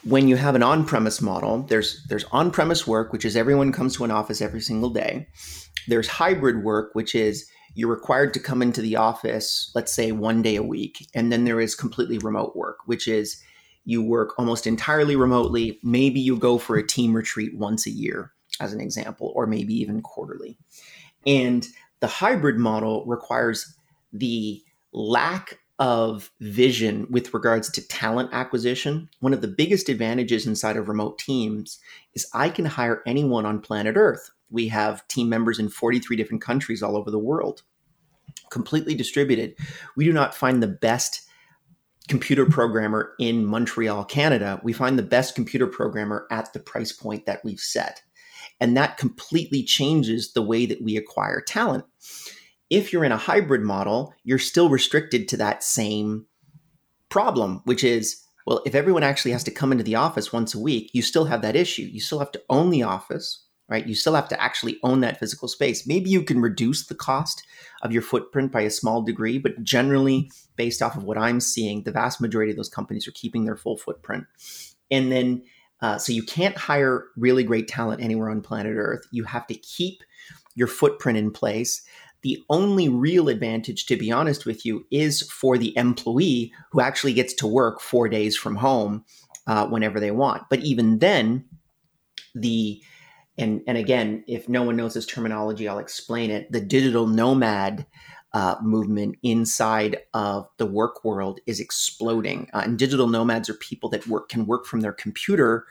when 0.04 0.28
you 0.28 0.36
have 0.36 0.56
an 0.56 0.64
on-premise 0.64 1.22
model, 1.22 1.64
there's 1.64 2.04
there's 2.08 2.26
on-premise 2.32 2.88
work, 2.88 3.12
which 3.12 3.26
is 3.26 3.36
everyone 3.36 3.72
comes 3.72 3.96
to 3.96 4.04
an 4.04 4.12
office 4.12 4.42
every 4.42 4.62
single 4.62 4.90
day. 4.90 5.28
There's 5.88 6.08
hybrid 6.08 6.64
work, 6.64 6.94
which 6.94 7.16
is 7.16 7.50
you're 7.74 7.90
required 7.90 8.34
to 8.34 8.40
come 8.40 8.62
into 8.62 8.82
the 8.82 8.98
office, 8.98 9.72
let's 9.76 9.94
say 9.94 10.12
one 10.12 10.42
day 10.42 10.56
a 10.56 10.64
week, 10.64 11.08
and 11.14 11.32
then 11.32 11.46
there 11.46 11.62
is 11.62 11.76
completely 11.76 12.18
remote 12.18 12.56
work, 12.56 12.80
which 12.86 13.08
is 13.08 13.42
you 13.86 14.04
work 14.04 14.38
almost 14.38 14.68
entirely 14.68 15.16
remotely. 15.16 15.80
Maybe 15.84 16.20
you 16.20 16.38
go 16.38 16.58
for 16.58 16.76
a 16.76 16.86
team 16.86 17.14
retreat 17.14 17.58
once 17.58 17.88
a 17.88 17.92
year 17.92 18.32
as 18.60 18.74
an 18.74 18.82
example, 18.82 19.32
or 19.36 19.48
maybe 19.48 19.74
even 19.74 20.02
quarterly. 20.02 20.58
And 21.26 21.66
the 22.00 22.08
hybrid 22.08 22.58
model 22.58 23.06
requires 23.06 23.76
the 24.12 24.62
lack 24.92 25.60
of 25.80 26.30
vision 26.42 27.08
with 27.10 27.34
regards 27.34 27.70
to 27.72 27.88
talent 27.88 28.30
acquisition. 28.34 29.10
One 29.20 29.34
of 29.34 29.42
the 29.42 29.48
biggest 29.48 29.90
advantages 29.90 30.46
inside 30.46 30.78
of 30.78 30.88
remote 30.88 31.18
teams 31.18 31.80
is 32.14 32.28
I 32.34 32.50
can 32.50 32.66
hire 32.66 33.02
anyone 33.08 33.48
on 33.48 33.62
planet 33.62 33.96
Earth. 33.96 34.30
We 34.52 34.68
have 34.68 35.08
team 35.08 35.30
members 35.30 35.60
in 35.60 35.70
43 35.70 36.16
different 36.16 36.42
countries 36.42 36.84
all 36.84 36.98
over 36.98 37.10
the 37.10 37.20
world, 37.20 37.64
completely 38.50 38.96
distributed. 38.96 39.56
We 39.96 40.06
do 40.06 40.14
not 40.14 40.36
find 40.36 40.62
the 40.62 40.68
best 40.68 41.28
computer 42.08 42.46
programmer 42.46 43.14
in 43.20 43.46
Montreal, 43.46 44.06
Canada. 44.06 44.60
We 44.64 44.74
find 44.74 44.98
the 44.98 45.04
best 45.04 45.36
computer 45.36 45.68
programmer 45.68 46.28
at 46.30 46.52
the 46.54 46.60
price 46.60 46.92
point 46.92 47.26
that 47.26 47.44
we've 47.44 47.60
set. 47.60 48.02
And 48.60 48.76
that 48.76 48.98
completely 48.98 49.64
changes 49.64 50.34
the 50.34 50.42
way 50.42 50.66
that 50.66 50.82
we 50.82 50.98
acquire 50.98 51.42
talent. 51.42 51.86
If 52.70 52.92
you're 52.92 53.04
in 53.04 53.12
a 53.12 53.18
hybrid 53.18 53.62
model, 53.62 54.14
you're 54.24 54.40
still 54.40 54.70
restricted 54.70 55.28
to 55.30 55.38
that 55.38 55.64
same 55.64 56.26
problem, 57.10 57.62
which 57.66 57.84
is 57.84 58.24
well, 58.46 58.62
if 58.66 58.76
everyone 58.76 59.04
actually 59.04 59.32
has 59.32 59.44
to 59.44 59.52
come 59.52 59.72
into 59.72 59.84
the 59.84 59.96
office 59.96 60.34
once 60.34 60.56
a 60.56 60.60
week, 60.60 60.90
you 60.94 61.02
still 61.02 61.26
have 61.26 61.42
that 61.44 61.56
issue. 61.56 61.84
You 61.84 62.00
still 62.00 62.20
have 62.20 62.32
to 62.32 62.42
own 62.50 62.70
the 62.70 62.84
office, 62.84 63.41
right? 63.72 63.88
You 63.88 63.96
still 63.96 64.14
have 64.14 64.30
to 64.30 64.42
actually 64.42 64.78
own 64.84 65.00
that 65.00 65.20
physical 65.20 65.48
space. 65.48 65.88
Maybe 65.88 66.12
you 66.12 66.22
can 66.22 66.42
reduce 66.42 66.86
the 66.86 66.96
cost 66.96 67.44
of 67.82 67.92
your 67.92 68.04
footprint 68.04 68.52
by 68.52 68.62
a 68.62 68.70
small 68.70 69.02
degree, 69.02 69.40
but 69.40 69.64
generally, 69.64 70.30
based 70.58 70.84
off 70.84 70.96
of 70.96 71.04
what 71.04 71.18
I'm 71.18 71.40
seeing, 71.40 71.84
the 71.84 71.92
vast 71.92 72.22
majority 72.22 72.52
of 72.52 72.58
those 72.58 72.70
companies 72.70 73.08
are 73.08 73.14
keeping 73.14 73.46
their 73.46 73.56
full 73.56 73.78
footprint. 73.78 74.26
And 74.92 75.12
then 75.12 75.42
uh, 75.82 75.98
so 75.98 76.14
you 76.14 76.24
can't 76.24 76.58
hire 76.58 77.06
really 77.18 77.44
great 77.44 77.68
talent 77.68 78.02
anywhere 78.02 78.30
on 78.30 78.42
planet 78.42 78.76
Earth. 78.78 79.08
You 79.12 79.24
have 79.24 79.48
to 79.48 79.56
keep 79.56 80.04
your 80.56 80.68
footprint 80.68 81.18
in 81.18 81.32
place. 81.32 81.82
The 82.22 82.44
only 82.50 82.88
real 82.88 83.30
advantage, 83.30 83.88
to 83.88 83.98
be 83.98 84.12
honest 84.12 84.46
with 84.46 84.64
you, 84.64 84.86
is 84.92 85.24
for 85.24 85.58
the 85.58 85.76
employee 85.76 86.54
who 86.72 86.82
actually 86.82 87.14
gets 87.14 87.34
to 87.36 87.48
work 87.48 87.82
four 87.82 88.08
days 88.10 88.38
from 88.38 88.58
home 88.58 89.04
uh, 89.48 89.66
whenever 89.68 90.00
they 90.00 90.12
want. 90.12 90.44
But 90.50 90.60
even 90.60 91.00
then, 91.00 91.46
the 92.36 92.82
and 93.38 93.62
and 93.68 93.78
again, 93.78 94.24
if 94.28 94.50
no 94.50 94.64
one 94.64 94.76
knows 94.76 94.94
this 94.94 95.06
terminology, 95.06 95.68
I'll 95.68 95.80
explain 95.80 96.32
it. 96.32 96.52
The 96.52 96.62
digital 96.62 97.08
nomad 97.08 97.86
uh, 98.34 98.56
movement 98.62 99.18
inside 99.24 99.98
of 100.14 100.48
the 100.58 100.66
work 100.66 101.04
world 101.04 101.40
is 101.46 101.60
exploding. 101.60 102.50
Uh, 102.54 102.62
and 102.64 102.80
digital 102.80 103.08
nomads 103.08 103.50
are 103.50 103.56
people 103.56 103.90
that 103.90 104.08
work 104.08 104.30
can 104.30 104.46
work 104.46 104.66
from 104.66 104.82
their 104.82 104.94
computer, 104.94 105.66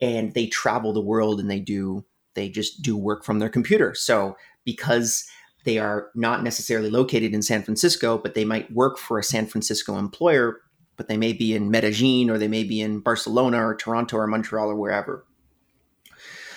and 0.00 0.34
they 0.34 0.46
travel 0.46 0.92
the 0.92 1.00
world 1.00 1.40
and 1.40 1.50
they 1.50 1.60
do 1.60 2.04
they 2.34 2.48
just 2.48 2.82
do 2.82 2.96
work 2.96 3.24
from 3.24 3.38
their 3.38 3.48
computer. 3.48 3.94
So 3.94 4.36
because 4.64 5.26
they 5.64 5.78
are 5.78 6.10
not 6.14 6.42
necessarily 6.42 6.90
located 6.90 7.32
in 7.32 7.42
San 7.42 7.62
Francisco, 7.62 8.18
but 8.18 8.34
they 8.34 8.44
might 8.44 8.72
work 8.72 8.98
for 8.98 9.18
a 9.18 9.24
San 9.24 9.46
Francisco 9.46 9.96
employer, 9.96 10.60
but 10.96 11.08
they 11.08 11.16
may 11.16 11.32
be 11.32 11.54
in 11.54 11.70
Medellin 11.70 12.30
or 12.30 12.38
they 12.38 12.48
may 12.48 12.64
be 12.64 12.80
in 12.80 13.00
Barcelona 13.00 13.64
or 13.64 13.74
Toronto 13.74 14.16
or 14.16 14.26
Montreal 14.26 14.70
or 14.70 14.76
wherever. 14.76 15.24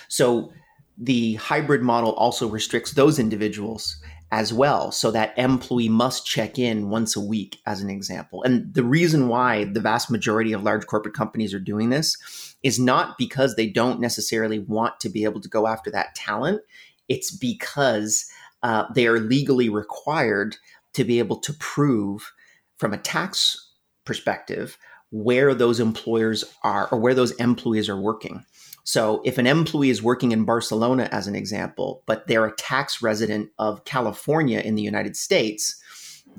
So 0.08 0.52
the 0.96 1.34
hybrid 1.34 1.82
model 1.82 2.12
also 2.14 2.48
restricts 2.48 2.92
those 2.92 3.18
individuals 3.18 3.96
as 4.30 4.52
well. 4.52 4.92
So 4.92 5.10
that 5.10 5.38
employee 5.38 5.88
must 5.88 6.26
check 6.26 6.58
in 6.58 6.90
once 6.90 7.16
a 7.16 7.20
week, 7.20 7.58
as 7.66 7.80
an 7.80 7.88
example. 7.88 8.42
And 8.42 8.74
the 8.74 8.84
reason 8.84 9.28
why 9.28 9.64
the 9.64 9.80
vast 9.80 10.10
majority 10.10 10.52
of 10.52 10.62
large 10.62 10.86
corporate 10.86 11.14
companies 11.14 11.54
are 11.54 11.60
doing 11.60 11.90
this 11.90 12.56
is 12.62 12.78
not 12.78 13.16
because 13.16 13.54
they 13.54 13.68
don't 13.68 14.00
necessarily 14.00 14.58
want 14.58 15.00
to 15.00 15.08
be 15.08 15.24
able 15.24 15.40
to 15.40 15.48
go 15.48 15.66
after 15.66 15.90
that 15.92 16.14
talent. 16.14 16.60
It's 17.08 17.30
because 17.30 18.28
uh, 18.62 18.84
they 18.94 19.06
are 19.06 19.20
legally 19.20 19.68
required 19.68 20.56
to 20.94 21.04
be 21.04 21.20
able 21.20 21.36
to 21.36 21.52
prove 21.54 22.32
from 22.76 22.92
a 22.92 22.98
tax 22.98 23.70
perspective 24.04 24.76
where 25.10 25.54
those 25.54 25.80
employers 25.80 26.44
are 26.62 26.88
or 26.92 26.98
where 26.98 27.14
those 27.14 27.32
employees 27.32 27.88
are 27.88 28.00
working. 28.00 28.44
So 28.88 29.20
if 29.22 29.36
an 29.36 29.46
employee 29.46 29.90
is 29.90 30.02
working 30.02 30.32
in 30.32 30.46
Barcelona, 30.46 31.10
as 31.12 31.26
an 31.26 31.34
example, 31.34 32.02
but 32.06 32.26
they're 32.26 32.46
a 32.46 32.56
tax 32.56 33.02
resident 33.02 33.50
of 33.58 33.84
California 33.84 34.60
in 34.60 34.76
the 34.76 34.82
United 34.82 35.14
States, 35.14 35.78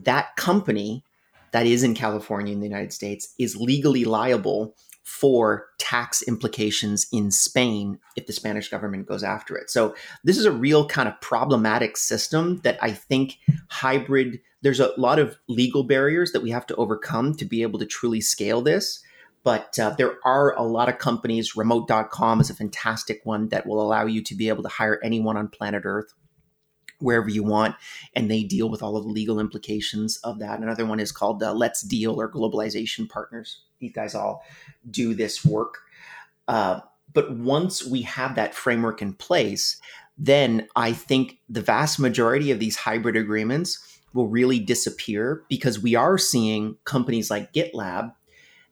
that 0.02 0.36
company 0.36 1.04
that 1.52 1.68
is 1.68 1.84
in 1.84 1.94
California 1.94 2.52
in 2.52 2.60
the 2.60 2.66
United 2.66 2.92
States 2.92 3.36
is 3.38 3.56
legally 3.56 4.04
liable 4.04 4.76
for 5.04 5.68
tax 5.78 6.24
implications 6.24 7.06
in 7.14 7.30
Spain 7.30 8.00
if 8.16 8.26
the 8.26 8.34
Spanish 8.34 8.68
government 8.68 9.08
goes 9.08 9.24
after 9.24 9.56
it. 9.56 9.70
So 9.70 9.94
this 10.24 10.40
is 10.40 10.46
a 10.46 10.52
real 10.52 10.88
kind 10.88 11.08
of 11.08 11.22
problematic 11.22 11.98
system 11.98 12.62
that 12.64 12.80
I 12.82 12.94
think 12.94 13.38
hybrid 13.68 14.40
there's 14.64 14.80
a 14.80 14.92
lot 14.98 15.20
of 15.20 15.38
legal 15.48 15.84
barriers 15.84 16.32
that 16.32 16.42
we 16.42 16.50
have 16.50 16.66
to 16.66 16.76
overcome 16.78 17.36
to 17.36 17.46
be 17.46 17.62
able 17.62 17.78
to 17.78 17.86
truly 17.86 18.22
scale 18.22 18.62
this. 18.62 19.04
But 19.50 19.80
uh, 19.80 19.96
there 19.98 20.20
are 20.24 20.56
a 20.56 20.62
lot 20.62 20.90
of 20.90 21.00
companies. 21.00 21.56
Remote.com 21.56 22.40
is 22.40 22.52
a 22.52 22.54
fantastic 22.54 23.22
one 23.24 23.50
that 23.50 23.66
will 23.66 23.82
allow 23.82 24.06
you 24.06 24.22
to 24.22 24.36
be 24.36 24.48
able 24.48 24.62
to 24.62 24.70
hire 24.70 25.00
anyone 25.04 25.38
on 25.38 25.48
planet 25.48 25.82
Earth 25.86 26.14
wherever 27.00 27.30
you 27.30 27.42
want, 27.42 27.76
and 28.14 28.30
they 28.30 28.44
deal 28.44 28.70
with 28.70 28.84
all 28.84 28.96
of 28.96 29.06
the 29.06 29.10
legal 29.10 29.40
implications 29.40 30.18
of 30.18 30.38
that. 30.38 30.60
Another 30.60 30.86
one 30.86 31.00
is 31.00 31.12
called 31.12 31.42
uh, 31.42 31.52
Let's 31.52 31.82
Deel 31.82 32.22
or 32.22 32.32
Globalization 32.32 33.10
Partners. 33.10 33.64
These 33.80 33.94
guys 33.94 34.14
all 34.14 34.46
do 34.92 35.16
this 35.16 35.44
work. 35.44 35.80
Uh, 36.48 36.82
but 37.12 37.36
once 37.36 37.84
we 37.84 38.04
have 38.04 38.36
that 38.36 38.54
framework 38.54 39.02
in 39.02 39.14
place, 39.16 39.82
then 40.16 40.68
I 40.76 40.94
think 40.94 41.40
the 41.50 41.64
vast 41.64 41.98
majority 41.98 42.52
of 42.52 42.60
these 42.60 42.76
hybrid 42.76 43.16
agreements 43.16 44.00
will 44.14 44.28
really 44.28 44.60
disappear 44.60 45.42
because 45.50 45.82
we 45.82 45.96
are 45.96 46.20
seeing 46.20 46.78
companies 46.86 47.32
like 47.32 47.52
GitLab 47.52 48.12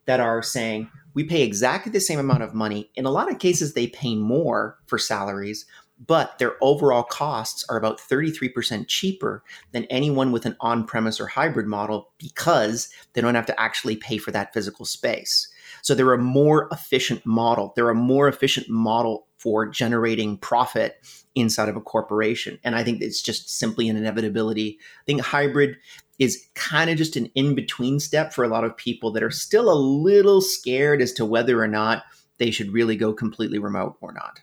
that 0.08 0.20
are 0.20 0.42
saying 0.42 0.90
we 1.14 1.24
pay 1.24 1.44
exactly 1.44 1.92
the 1.92 2.00
same 2.00 2.20
amount 2.20 2.44
of 2.44 2.54
money. 2.54 2.90
In 2.96 3.06
a 3.06 3.12
lot 3.12 3.32
of 3.32 3.40
cases, 3.40 3.74
they 3.74 3.88
pay 3.88 4.16
more 4.16 4.78
for 4.86 4.98
salaries, 4.98 5.66
but 6.06 6.38
their 6.38 6.56
overall 6.62 7.04
costs 7.04 7.66
are 7.70 7.78
about 7.78 8.00
33% 8.00 8.88
cheaper 8.88 9.44
than 9.72 9.86
anyone 9.86 10.32
with 10.32 10.46
an 10.46 10.56
on 10.60 10.86
premise 10.86 11.20
or 11.20 11.28
hybrid 11.28 11.66
model 11.66 12.12
because 12.20 12.90
they 13.14 13.22
don't 13.22 13.36
have 13.36 13.48
to 13.48 13.60
actually 13.60 13.96
pay 13.96 14.18
for 14.18 14.32
that 14.32 14.54
physical 14.54 14.86
space. 14.86 15.48
So 15.82 15.96
they're 15.96 16.14
a 16.14 16.20
more 16.20 16.68
efficient 16.72 17.26
model. 17.26 17.74
They're 17.76 17.90
a 17.90 17.96
more 17.96 18.28
efficient 18.28 18.70
model 18.70 19.28
for 19.38 19.68
generating 19.68 20.38
profit 20.38 21.04
inside 21.36 21.70
of 21.70 21.76
a 21.76 21.82
corporation. 21.82 22.60
And 22.64 22.76
I 22.76 22.84
think 22.84 23.02
it's 23.02 23.22
just 23.22 23.50
simply 23.50 23.88
an 23.90 23.98
inevitability. 23.98 24.78
I 24.80 25.04
think 25.06 25.22
hybrid 25.22 25.78
is 26.20 26.48
kind 26.56 26.90
of 26.90 26.98
just 26.98 27.16
an 27.16 27.30
in 27.36 27.56
between 27.56 28.00
step 28.00 28.34
for 28.34 28.44
a 28.44 28.48
lot 28.48 28.64
of 28.64 28.76
people 28.76 29.12
that 29.12 29.24
are 29.24 29.32
still 29.32 29.72
a 29.72 29.78
little 29.78 30.42
scared 30.42 31.02
as 31.02 31.14
to 31.14 31.26
whether 31.26 31.62
or 31.62 31.68
not 31.68 32.04
they 32.38 32.52
should 32.52 32.72
really 32.72 32.96
go 32.96 33.14
completely 33.14 33.60
remote 33.60 33.98
or 34.02 34.14
not. 34.14 34.40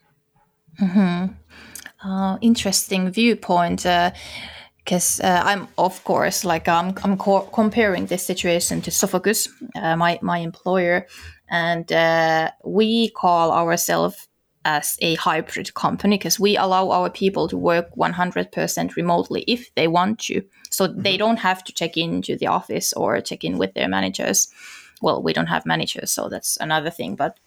Mm-hmm. 0.80 1.32
Uh, 2.08 2.38
interesting 2.40 3.10
viewpoint. 3.10 3.86
because 4.84 5.20
uh, 5.20 5.26
uh, 5.26 5.42
I'm 5.44 5.68
of 5.78 6.02
course 6.04 6.44
like 6.44 6.68
I'm, 6.68 6.94
I'm 7.02 7.16
co- 7.16 7.48
comparing 7.52 8.06
this 8.06 8.24
situation 8.24 8.80
to 8.82 8.90
Sofokus, 8.90 9.48
uh, 9.76 9.96
my 9.96 10.18
my 10.22 10.38
employer, 10.38 11.06
and 11.48 11.90
uh, 11.90 12.50
we 12.64 13.10
call 13.10 13.52
ourselves 13.52 14.28
as 14.64 14.96
a 15.00 15.14
hybrid 15.16 15.74
company 15.74 16.16
because 16.16 16.40
we 16.40 16.56
allow 16.56 16.90
our 16.90 17.10
people 17.10 17.48
to 17.48 17.56
work 17.56 17.94
100% 17.96 18.96
remotely 18.96 19.44
if 19.46 19.74
they 19.74 19.86
want 19.88 20.18
to. 20.18 20.42
So 20.74 20.88
mm-hmm. 20.88 21.02
they 21.02 21.16
don't 21.16 21.38
have 21.38 21.62
to 21.64 21.72
check 21.72 21.96
into 21.96 22.36
the 22.36 22.46
office 22.46 22.92
or 22.92 23.20
check 23.20 23.44
in 23.44 23.58
with 23.58 23.74
their 23.74 23.88
managers. 23.88 24.48
Well, 25.02 25.22
we 25.22 25.32
don't 25.32 25.46
have 25.46 25.66
managers, 25.66 26.10
so 26.10 26.28
that's 26.28 26.56
another 26.60 26.90
thing. 26.90 27.16
But 27.16 27.38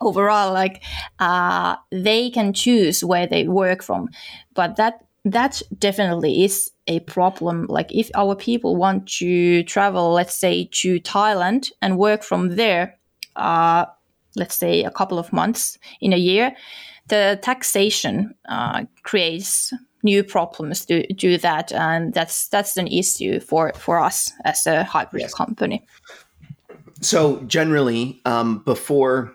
overall, 0.00 0.52
like 0.52 0.82
uh, 1.18 1.76
they 1.90 2.30
can 2.30 2.52
choose 2.52 3.04
where 3.04 3.26
they 3.26 3.48
work 3.48 3.82
from. 3.82 4.08
But 4.54 4.76
that 4.76 5.04
that 5.24 5.60
definitely 5.78 6.44
is 6.44 6.70
a 6.86 7.00
problem. 7.00 7.66
Like 7.68 7.92
if 7.92 8.10
our 8.14 8.34
people 8.34 8.76
want 8.76 9.06
to 9.18 9.62
travel, 9.64 10.12
let's 10.12 10.34
say 10.34 10.68
to 10.72 11.00
Thailand 11.00 11.70
and 11.82 11.98
work 11.98 12.22
from 12.22 12.56
there, 12.56 12.98
uh, 13.36 13.86
let's 14.36 14.54
say 14.54 14.84
a 14.84 14.90
couple 14.90 15.18
of 15.18 15.32
months 15.32 15.78
in 16.00 16.12
a 16.12 16.16
year, 16.16 16.54
the 17.08 17.38
taxation 17.42 18.34
uh, 18.48 18.84
creates 19.02 19.72
new 20.02 20.22
problems 20.22 20.84
to 20.86 21.06
do 21.14 21.38
that, 21.38 21.72
and 21.72 22.14
that's 22.14 22.48
that's 22.48 22.76
an 22.76 22.86
issue 22.86 23.40
for 23.40 23.72
for 23.74 23.98
us 23.98 24.32
as 24.44 24.66
a 24.66 24.84
hybrid 24.84 25.22
yes. 25.22 25.34
company. 25.34 25.86
So 27.00 27.40
generally, 27.42 28.20
um, 28.24 28.58
before 28.64 29.34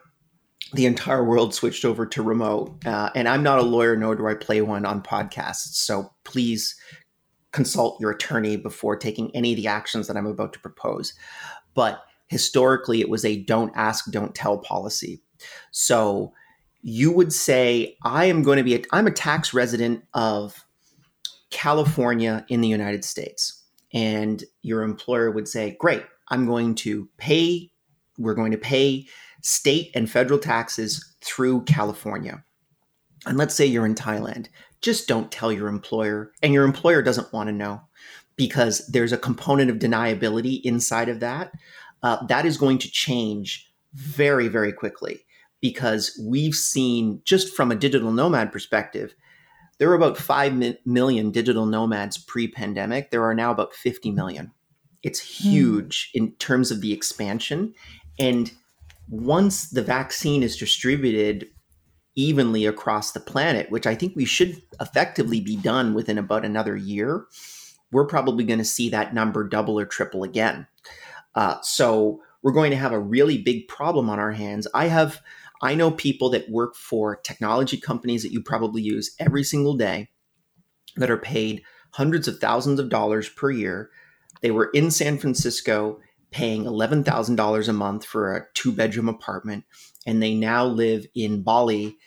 the 0.74 0.86
entire 0.86 1.24
world 1.24 1.54
switched 1.54 1.86
over 1.86 2.06
to 2.06 2.22
remote, 2.22 2.86
uh, 2.86 3.10
and 3.16 3.28
I'm 3.28 3.44
not 3.44 3.60
a 3.60 3.64
lawyer, 3.64 3.96
nor 3.96 4.16
do 4.16 4.28
I 4.28 4.34
play 4.34 4.62
one 4.62 4.86
on 4.86 5.02
podcasts. 5.02 5.76
So 5.76 6.12
please 6.24 6.76
consult 7.52 8.02
your 8.02 8.12
attorney 8.12 8.58
before 8.58 8.96
taking 8.96 9.34
any 9.36 9.52
of 9.52 9.58
the 9.58 9.68
actions 9.68 10.08
that 10.08 10.18
I'm 10.18 10.26
about 10.26 10.52
to 10.54 10.60
propose. 10.60 11.14
But 11.76 12.04
historically 12.28 13.00
it 13.00 13.10
was 13.10 13.24
a 13.24 13.44
don't 13.44 13.72
ask, 13.76 14.12
don't 14.12 14.34
tell 14.36 14.58
policy. 14.58 15.22
So 15.72 16.34
you 16.84 17.12
would 17.12 17.32
say, 17.32 17.98
I 18.04 18.26
am 18.26 18.44
going 18.44 18.58
to 18.58 18.64
be, 18.64 18.86
I'm 18.92 19.08
a 19.08 19.12
tax 19.12 19.54
resident 19.54 20.04
of 20.14 20.66
California 21.50 22.46
in 22.50 22.62
the 22.62 22.68
United 22.68 23.06
States. 23.06 23.64
And 23.94 24.44
your 24.64 24.84
employer 24.84 25.32
would 25.32 25.48
say, 25.48 25.78
great, 25.80 26.04
I'm 26.28 26.46
going 26.46 26.76
to 26.76 27.08
pay, 27.18 27.72
we're 28.18 28.34
going 28.34 28.52
to 28.52 28.58
pay 28.58 29.08
state 29.42 29.92
and 29.96 30.10
federal 30.10 30.40
taxes 30.40 31.16
through 31.22 31.64
California. 31.64 32.44
And 33.26 33.38
let's 33.38 33.56
say 33.56 33.66
you're 33.66 33.86
in 33.86 33.96
Thailand. 33.96 34.48
Just 34.82 35.08
don't 35.08 35.32
tell 35.32 35.52
your 35.52 35.70
employer, 35.70 36.34
and 36.42 36.54
your 36.54 36.66
employer 36.66 37.02
doesn't 37.02 37.32
want 37.32 37.48
to 37.48 37.54
know 37.54 37.82
because 38.36 38.86
there's 38.88 39.14
a 39.14 39.18
component 39.18 39.70
of 39.70 39.78
deniability 39.78 40.62
inside 40.64 41.08
of 41.08 41.22
that 41.22 41.54
uh, 42.02 42.26
that 42.26 42.46
is 42.46 42.58
going 42.58 42.80
to 42.80 42.92
change 42.92 43.72
very, 43.94 44.50
very 44.50 44.74
quickly 44.74 45.24
because 45.64 46.20
we've 46.22 46.54
seen 46.54 47.22
just 47.24 47.56
from 47.56 47.72
a 47.72 47.76
digital 47.76 48.12
nomad 48.12 48.52
perspective, 48.52 49.16
there 49.80 49.88
were 49.88 49.96
about 49.96 50.18
5 50.18 50.76
million 50.86 51.32
digital 51.32 51.66
nomads 51.66 52.18
pre 52.18 52.50
pandemic. 52.50 53.12
There 53.12 53.24
are 53.24 53.34
now 53.34 53.50
about 53.50 53.74
50 53.74 54.12
million. 54.12 54.52
It's 55.04 55.22
hmm. 55.22 55.50
huge 55.50 56.10
mm. 56.10 56.20
in 56.20 56.32
terms 56.34 56.70
of 56.70 56.82
the 56.82 56.92
expansion. 56.92 57.74
And 58.20 58.52
once 59.08 59.70
the 59.70 59.82
vaccine 59.82 60.44
is 60.44 60.58
distributed 60.58 61.48
evenly 62.16 62.66
across 62.66 63.14
the 63.14 63.22
planet, 63.22 63.72
which 63.72 63.88
I 63.88 63.96
think 63.96 64.18
we 64.18 64.26
should 64.26 64.62
effectively 64.82 65.40
be 65.40 65.56
done 65.56 65.94
within 65.94 66.18
about 66.18 66.44
another 66.44 66.76
year, 66.76 67.26
we're 67.90 68.06
probably 68.06 68.44
going 68.44 68.60
to 68.60 68.66
see 68.66 68.90
that 68.90 69.14
number 69.14 69.48
double 69.48 69.80
or 69.80 69.86
triple 69.86 70.24
again. 70.24 70.68
Uh, 71.36 71.62
so 71.62 72.20
we're 72.42 72.52
going 72.52 72.72
to 72.72 72.78
have 72.78 72.92
a 72.92 73.00
really 73.00 73.42
big 73.42 73.70
problem 73.70 74.10
on 74.10 74.20
our 74.20 74.34
hands. 74.34 74.68
I 74.74 74.88
have, 74.88 75.22
I 75.64 75.76
know 75.76 75.92
people 75.92 76.30
that 76.32 76.50
work 76.50 76.76
for 76.76 77.16
technology 77.16 77.78
companies 77.78 78.22
that 78.24 78.34
you 78.34 78.44
probably 78.44 78.82
use 78.82 79.16
every 79.18 79.46
single 79.46 79.76
day 79.76 80.10
that 80.98 81.10
are 81.10 81.18
paid 81.18 81.64
hundreds 81.92 82.28
of 82.28 82.40
thousands 82.40 82.82
of 82.82 82.90
dollars 82.90 83.30
per 83.30 83.50
year. 83.50 83.90
They 84.42 84.52
were 84.52 84.70
in 84.74 84.92
San 84.92 85.18
Francisco 85.18 86.02
paying 86.32 86.66
$11,000 86.66 87.68
a 87.70 87.74
month 87.74 88.04
for 88.04 88.36
a 88.36 88.46
two 88.54 88.74
bedroom 88.74 89.08
apartment, 89.08 89.64
and 90.06 90.22
they 90.22 90.36
now 90.36 90.66
live 90.66 91.06
in 91.16 91.44
Bali 91.44 91.98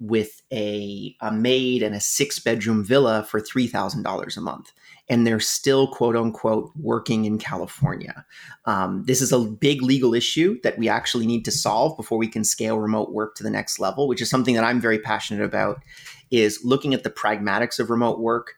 with 0.00 0.42
a, 0.52 1.14
a 1.20 1.30
maid 1.30 1.84
and 1.84 1.94
a 1.94 2.00
six 2.00 2.40
bedroom 2.40 2.84
villa 2.84 3.22
for 3.22 3.40
$3,000 3.40 4.36
a 4.36 4.40
month. 4.40 4.72
And 5.08 5.26
they're 5.26 5.40
still, 5.40 5.86
quote 5.86 6.16
unquote, 6.16 6.72
working 6.74 7.26
in 7.26 7.38
California. 7.38 8.24
Um, 8.64 9.04
this 9.06 9.22
is 9.22 9.32
a 9.32 9.38
big 9.38 9.82
legal 9.82 10.14
issue 10.14 10.58
that 10.62 10.78
we 10.78 10.88
actually 10.88 11.26
need 11.26 11.44
to 11.44 11.52
solve 11.52 11.96
before 11.96 12.18
we 12.18 12.26
can 12.26 12.42
scale 12.42 12.78
remote 12.78 13.12
work 13.12 13.36
to 13.36 13.44
the 13.44 13.50
next 13.50 13.78
level, 13.78 14.08
which 14.08 14.20
is 14.20 14.28
something 14.28 14.56
that 14.56 14.64
I'm 14.64 14.80
very 14.80 14.98
passionate 14.98 15.44
about, 15.44 15.80
is 16.30 16.64
looking 16.64 16.92
at 16.92 17.04
the 17.04 17.10
pragmatics 17.10 17.78
of 17.78 17.90
remote 17.90 18.18
work. 18.18 18.54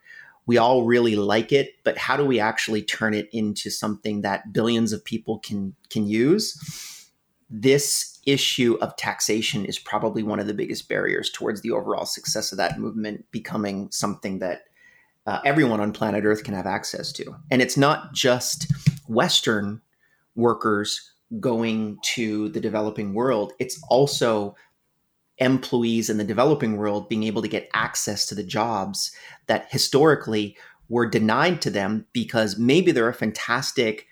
We 0.46 0.56
all 0.56 0.84
really 0.84 1.16
like 1.16 1.52
it, 1.52 1.74
but 1.84 1.98
how 1.98 2.16
do 2.16 2.24
we 2.24 2.40
actually 2.40 2.80
turn 2.80 3.12
it 3.12 3.28
into 3.32 3.68
something 3.68 4.22
that 4.22 4.50
billions 4.50 4.92
of 4.94 5.04
people 5.04 5.40
can 5.40 5.74
can 5.90 6.06
use? 6.06 6.56
This 7.50 8.18
issue 8.24 8.76
of 8.82 8.94
taxation 8.96 9.64
is 9.64 9.78
probably 9.78 10.22
one 10.22 10.38
of 10.38 10.46
the 10.46 10.54
biggest 10.54 10.88
barriers 10.88 11.30
towards 11.30 11.62
the 11.62 11.70
overall 11.70 12.04
success 12.04 12.52
of 12.52 12.58
that 12.58 12.78
movement 12.78 13.24
becoming 13.30 13.88
something 13.90 14.38
that 14.38 14.64
uh, 15.28 15.40
everyone 15.44 15.78
on 15.78 15.92
planet 15.92 16.24
Earth 16.24 16.42
can 16.42 16.54
have 16.54 16.66
access 16.66 17.12
to. 17.12 17.36
And 17.50 17.60
it's 17.60 17.76
not 17.76 18.14
just 18.14 18.72
Western 19.08 19.82
workers 20.36 21.12
going 21.38 21.98
to 22.14 22.48
the 22.48 22.60
developing 22.60 23.12
world, 23.12 23.52
it's 23.58 23.78
also 23.90 24.56
employees 25.36 26.08
in 26.08 26.16
the 26.16 26.24
developing 26.24 26.78
world 26.78 27.10
being 27.10 27.24
able 27.24 27.42
to 27.42 27.48
get 27.48 27.68
access 27.74 28.24
to 28.24 28.34
the 28.34 28.42
jobs 28.42 29.14
that 29.48 29.70
historically 29.70 30.56
were 30.88 31.06
denied 31.06 31.60
to 31.60 31.68
them 31.68 32.06
because 32.14 32.58
maybe 32.58 32.90
they're 32.90 33.06
a 33.06 33.14
fantastic 33.14 34.06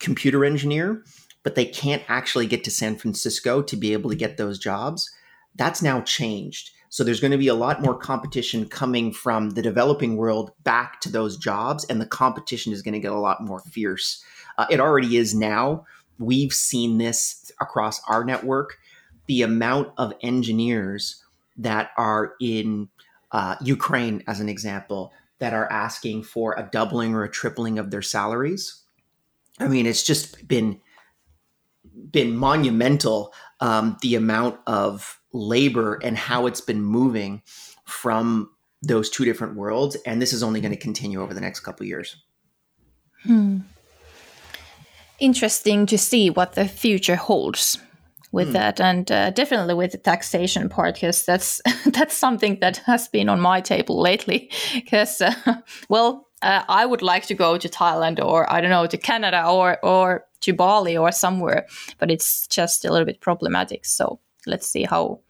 computer 0.00 0.46
engineer, 0.46 1.04
but 1.42 1.56
they 1.56 1.66
can't 1.66 2.02
actually 2.08 2.46
get 2.46 2.64
to 2.64 2.70
San 2.70 2.96
Francisco 2.96 3.60
to 3.60 3.76
be 3.76 3.92
able 3.92 4.08
to 4.08 4.16
get 4.16 4.38
those 4.38 4.58
jobs. 4.58 5.10
That's 5.54 5.82
now 5.82 6.00
changed. 6.00 6.70
So 6.94 7.02
there's 7.02 7.18
going 7.18 7.32
to 7.32 7.38
be 7.38 7.48
a 7.48 7.54
lot 7.54 7.82
more 7.82 7.98
competition 7.98 8.68
coming 8.68 9.12
from 9.12 9.50
the 9.50 9.62
developing 9.62 10.14
world 10.14 10.52
back 10.62 11.00
to 11.00 11.10
those 11.10 11.36
jobs, 11.36 11.84
and 11.86 12.00
the 12.00 12.06
competition 12.06 12.72
is 12.72 12.82
going 12.82 12.92
to 12.92 13.00
get 13.00 13.10
a 13.10 13.18
lot 13.18 13.42
more 13.42 13.58
fierce. 13.58 14.22
Uh, 14.58 14.66
it 14.70 14.78
already 14.78 15.16
is 15.16 15.34
now. 15.34 15.86
We've 16.20 16.52
seen 16.52 16.98
this 16.98 17.50
across 17.60 18.00
our 18.08 18.22
network. 18.22 18.78
The 19.26 19.42
amount 19.42 19.88
of 19.98 20.12
engineers 20.22 21.20
that 21.56 21.90
are 21.96 22.34
in 22.40 22.90
uh, 23.32 23.56
Ukraine, 23.60 24.22
as 24.28 24.38
an 24.38 24.48
example, 24.48 25.12
that 25.40 25.52
are 25.52 25.68
asking 25.72 26.22
for 26.22 26.54
a 26.56 26.68
doubling 26.70 27.12
or 27.12 27.24
a 27.24 27.28
tripling 27.28 27.76
of 27.76 27.90
their 27.90 28.02
salaries. 28.02 28.84
I 29.58 29.66
mean, 29.66 29.86
it's 29.86 30.04
just 30.04 30.46
been 30.46 30.80
been 32.12 32.36
monumental 32.36 33.34
um, 33.58 33.96
the 34.00 34.14
amount 34.14 34.60
of 34.68 35.20
labor 35.34 35.98
and 36.02 36.16
how 36.16 36.46
it's 36.46 36.62
been 36.62 36.80
moving 36.80 37.42
from 37.84 38.48
those 38.80 39.10
two 39.10 39.24
different 39.24 39.56
worlds, 39.56 39.96
and 40.06 40.22
this 40.22 40.32
is 40.32 40.42
only 40.42 40.60
going 40.60 40.72
to 40.72 40.78
continue 40.78 41.20
over 41.20 41.34
the 41.34 41.40
next 41.40 41.60
couple 41.60 41.84
years. 41.84 42.16
Hmm. 43.24 43.60
Interesting 45.18 45.86
to 45.86 45.98
see 45.98 46.30
what 46.30 46.54
the 46.54 46.68
future 46.68 47.16
holds 47.16 47.78
with 48.34 48.48
mm. 48.48 48.52
that 48.54 48.80
and 48.80 49.10
uh, 49.12 49.30
definitely 49.30 49.74
with 49.74 49.92
the 49.92 49.98
taxation 49.98 50.68
part 50.68 50.94
because 50.94 51.24
that's 51.24 51.62
that's 51.86 52.16
something 52.16 52.58
that 52.60 52.78
has 52.78 53.06
been 53.08 53.28
on 53.28 53.40
my 53.40 53.60
table 53.60 54.00
lately 54.00 54.50
because 54.74 55.20
uh, 55.20 55.32
well 55.88 56.26
uh, 56.42 56.64
I 56.68 56.84
would 56.84 57.00
like 57.00 57.26
to 57.28 57.34
go 57.34 57.56
to 57.56 57.68
Thailand 57.68 58.22
or 58.22 58.52
I 58.52 58.60
don't 58.60 58.70
know 58.70 58.86
to 58.86 58.98
Canada 58.98 59.46
or 59.46 59.78
or 59.84 60.24
to 60.40 60.52
Bali 60.52 60.96
or 60.96 61.12
somewhere 61.12 61.66
but 61.98 62.10
it's 62.10 62.48
just 62.48 62.84
a 62.84 62.90
little 62.90 63.06
bit 63.06 63.20
problematic 63.20 63.84
so 63.84 64.18
let's 64.46 64.66
see 64.66 64.84
how 64.84 65.20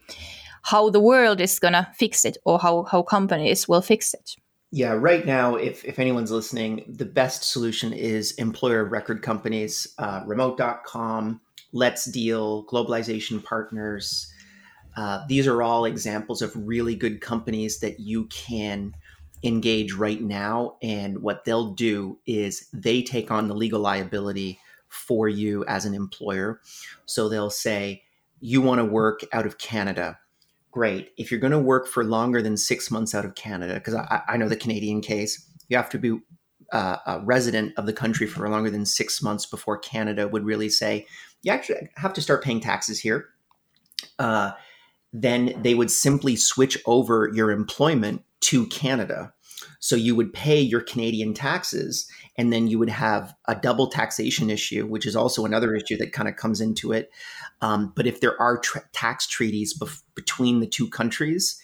how 0.63 0.89
the 0.91 1.01
world 1.01 1.41
is 1.41 1.59
gonna 1.59 1.91
fix 1.95 2.25
it 2.25 2.37
or 2.45 2.59
how 2.59 2.85
how 2.85 3.03
companies 3.03 3.69
will 3.69 3.83
fix 3.83 4.15
it 4.15 4.37
yeah, 4.77 4.95
right 4.95 5.25
now, 5.25 5.55
if, 5.55 5.85
if 5.85 6.01
anyone's 6.01 6.33
listening, 6.33 6.85
the 6.89 7.05
best 7.05 7.45
solution 7.45 7.93
is 7.93 8.33
employer 8.33 8.85
record 8.85 9.23
companies, 9.23 9.95
uh, 9.99 10.23
remote.com, 10.27 11.41
Let's 11.73 12.07
Deel, 12.07 12.67
Globalization 12.67 13.45
Partners. 13.45 14.33
Uh, 14.97 15.25
these 15.29 15.47
are 15.47 15.63
all 15.63 15.85
examples 15.85 16.43
of 16.43 16.53
really 16.57 16.97
good 16.97 17.21
companies 17.21 17.79
that 17.79 18.01
you 18.01 18.27
can 18.27 18.95
engage 19.45 19.93
right 19.93 20.21
now. 20.21 20.77
And 20.83 21.19
what 21.19 21.45
they'll 21.45 21.75
do 21.75 22.19
is 22.27 22.69
they 22.73 23.03
take 23.03 23.31
on 23.31 23.47
the 23.47 23.55
legal 23.55 23.81
liability 23.81 24.59
for 24.89 25.29
you 25.29 25.65
as 25.67 25.85
an 25.85 25.95
employer. 25.95 26.61
So 27.07 27.29
they'll 27.29 27.51
say, 27.51 28.04
you 28.45 28.61
want 28.61 28.79
to 28.79 28.85
work 28.85 29.23
out 29.33 29.47
of 29.47 29.57
Canada. 29.57 30.19
Great. 30.71 31.13
If 31.17 31.31
you're 31.31 31.41
going 31.41 31.53
to 31.53 31.59
work 31.59 31.89
for 31.89 32.05
longer 32.05 32.43
than 32.43 32.59
six 32.59 32.91
months 32.91 33.15
out 33.15 33.25
of 33.25 33.37
Canada, 33.37 33.73
because 33.75 33.95
I, 33.95 34.21
I, 34.29 34.37
know 34.37 34.51
the 34.51 34.57
Canadian 34.57 35.01
case, 35.01 35.49
you 35.71 35.79
have 35.79 35.89
to 35.89 35.99
be 35.99 36.19
uh, 36.71 36.99
a 37.07 37.21
resident 37.21 37.73
of 37.79 37.87
the 37.87 37.95
country 37.95 38.27
for 38.27 38.47
longer 38.47 38.69
than 38.69 38.85
six 38.85 39.23
months 39.23 39.47
before 39.47 39.79
Canada 39.79 40.29
would 40.29 40.45
really 40.45 40.69
say, 40.69 41.07
you 41.43 41.51
actually 41.51 41.89
have 41.97 42.13
to 42.13 42.21
start 42.21 42.45
paying 42.45 42.61
taxes 42.61 43.01
here. 43.01 43.31
Uh, 44.19 44.51
then 45.11 45.59
they 45.63 45.75
would 45.75 45.91
simply 45.91 46.37
switch 46.37 46.77
over 46.85 47.31
your 47.33 47.51
employment 47.51 48.25
to 48.41 48.67
Canada. 48.67 49.33
So 49.81 49.97
you 49.97 50.15
would 50.17 50.35
pay 50.35 50.61
your 50.61 50.83
Canadian 50.83 51.33
taxes, 51.33 52.07
and 52.37 52.53
then 52.53 52.69
you 52.69 52.79
would 52.79 52.91
have 52.91 53.35
a 53.47 53.55
double 53.55 53.89
taxation 53.89 54.51
issue, 54.51 54.87
which 54.87 55.07
is 55.07 55.15
also 55.15 55.45
another 55.45 55.75
issue 55.75 55.97
that 55.99 56.13
kind 56.13 56.29
of 56.29 56.37
comes 56.37 56.61
into 56.61 56.93
it. 56.93 57.11
Um, 57.61 57.93
but 57.95 58.07
if 58.07 58.21
there 58.21 58.41
are 58.41 58.59
tra- 58.59 58.85
tax 58.93 59.27
treaties 59.27 59.79
bef- 59.79 60.03
between 60.15 60.61
the 60.61 60.67
two 60.67 60.89
countries, 60.89 61.61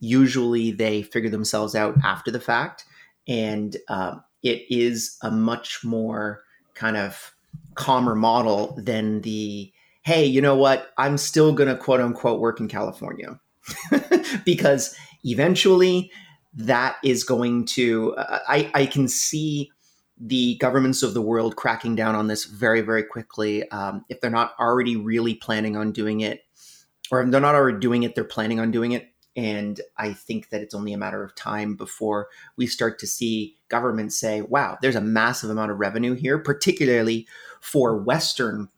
usually 0.00 0.70
they 0.70 1.02
figure 1.02 1.30
themselves 1.30 1.74
out 1.74 1.96
after 2.04 2.30
the 2.30 2.40
fact, 2.40 2.84
and 3.26 3.76
uh, 3.88 4.16
it 4.42 4.62
is 4.70 5.16
a 5.22 5.30
much 5.30 5.84
more 5.84 6.42
kind 6.74 6.96
of 6.96 7.34
calmer 7.74 8.14
model 8.14 8.78
than 8.80 9.20
the 9.22 9.72
hey, 10.04 10.24
you 10.24 10.40
know 10.40 10.56
what? 10.56 10.92
I'm 10.98 11.16
still 11.16 11.52
going 11.52 11.68
to 11.68 11.76
quote 11.76 12.00
unquote 12.00 12.40
work 12.40 12.58
in 12.60 12.68
California 12.68 13.40
because 14.44 14.96
eventually 15.24 16.10
that 16.54 16.96
is 17.04 17.24
going 17.24 17.64
to, 17.66 18.14
uh, 18.16 18.40
I, 18.48 18.70
I 18.74 18.86
can 18.86 19.06
see 19.08 19.70
the 20.24 20.56
governments 20.58 21.02
of 21.02 21.14
the 21.14 21.20
world 21.20 21.56
cracking 21.56 21.96
down 21.96 22.14
on 22.14 22.28
this 22.28 22.44
very, 22.44 22.80
very 22.80 23.02
quickly. 23.02 23.68
Um, 23.70 24.04
if 24.08 24.20
they're 24.20 24.30
not 24.30 24.54
already 24.58 24.94
really 24.94 25.34
planning 25.34 25.76
on 25.76 25.90
doing 25.90 26.20
it, 26.20 26.44
or 27.10 27.20
if 27.20 27.30
they're 27.30 27.40
not 27.40 27.56
already 27.56 27.80
doing 27.80 28.04
it, 28.04 28.14
they're 28.14 28.22
planning 28.22 28.60
on 28.60 28.70
doing 28.70 28.92
it. 28.92 29.08
And 29.34 29.80
I 29.96 30.12
think 30.12 30.50
that 30.50 30.60
it's 30.60 30.74
only 30.74 30.92
a 30.92 30.98
matter 30.98 31.24
of 31.24 31.34
time 31.34 31.74
before 31.74 32.28
we 32.56 32.66
start 32.68 33.00
to 33.00 33.06
see 33.06 33.56
governments 33.68 34.20
say, 34.20 34.42
wow, 34.42 34.78
there's 34.80 34.94
a 34.94 35.00
massive 35.00 35.50
amount 35.50 35.72
of 35.72 35.80
revenue 35.80 36.14
here, 36.14 36.38
particularly 36.38 37.26
for 37.60 37.98
Western 37.98 38.68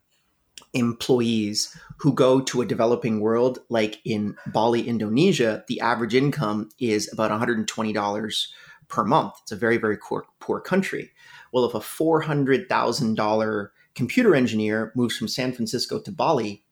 employees 0.73 1.77
who 1.99 2.15
go 2.15 2.41
to 2.41 2.63
a 2.63 2.67
developing 2.67 3.21
world 3.21 3.59
like 3.69 4.01
in 4.05 4.37
Bali, 4.47 4.89
Indonesia, 4.89 5.65
the 5.69 5.81
average 5.81 6.15
income 6.15 6.71
is 6.79 7.13
about 7.13 7.31
$120 7.31 8.47
per 8.89 9.05
month. 9.05 9.35
It's 9.43 9.53
a 9.53 9.57
very, 9.57 9.77
very 9.77 9.97
poor, 9.97 10.25
poor 10.41 10.61
country. 10.61 11.11
Well, 11.55 11.67
if 11.67 11.75
a 11.75 11.79
$400,000 11.79 13.69
computer 13.95 14.35
engineer 14.35 14.91
moves 14.97 15.17
from 15.17 15.29
San 15.29 15.53
Francisco 15.53 16.01
to 16.01 16.11
Bali, 16.11 16.65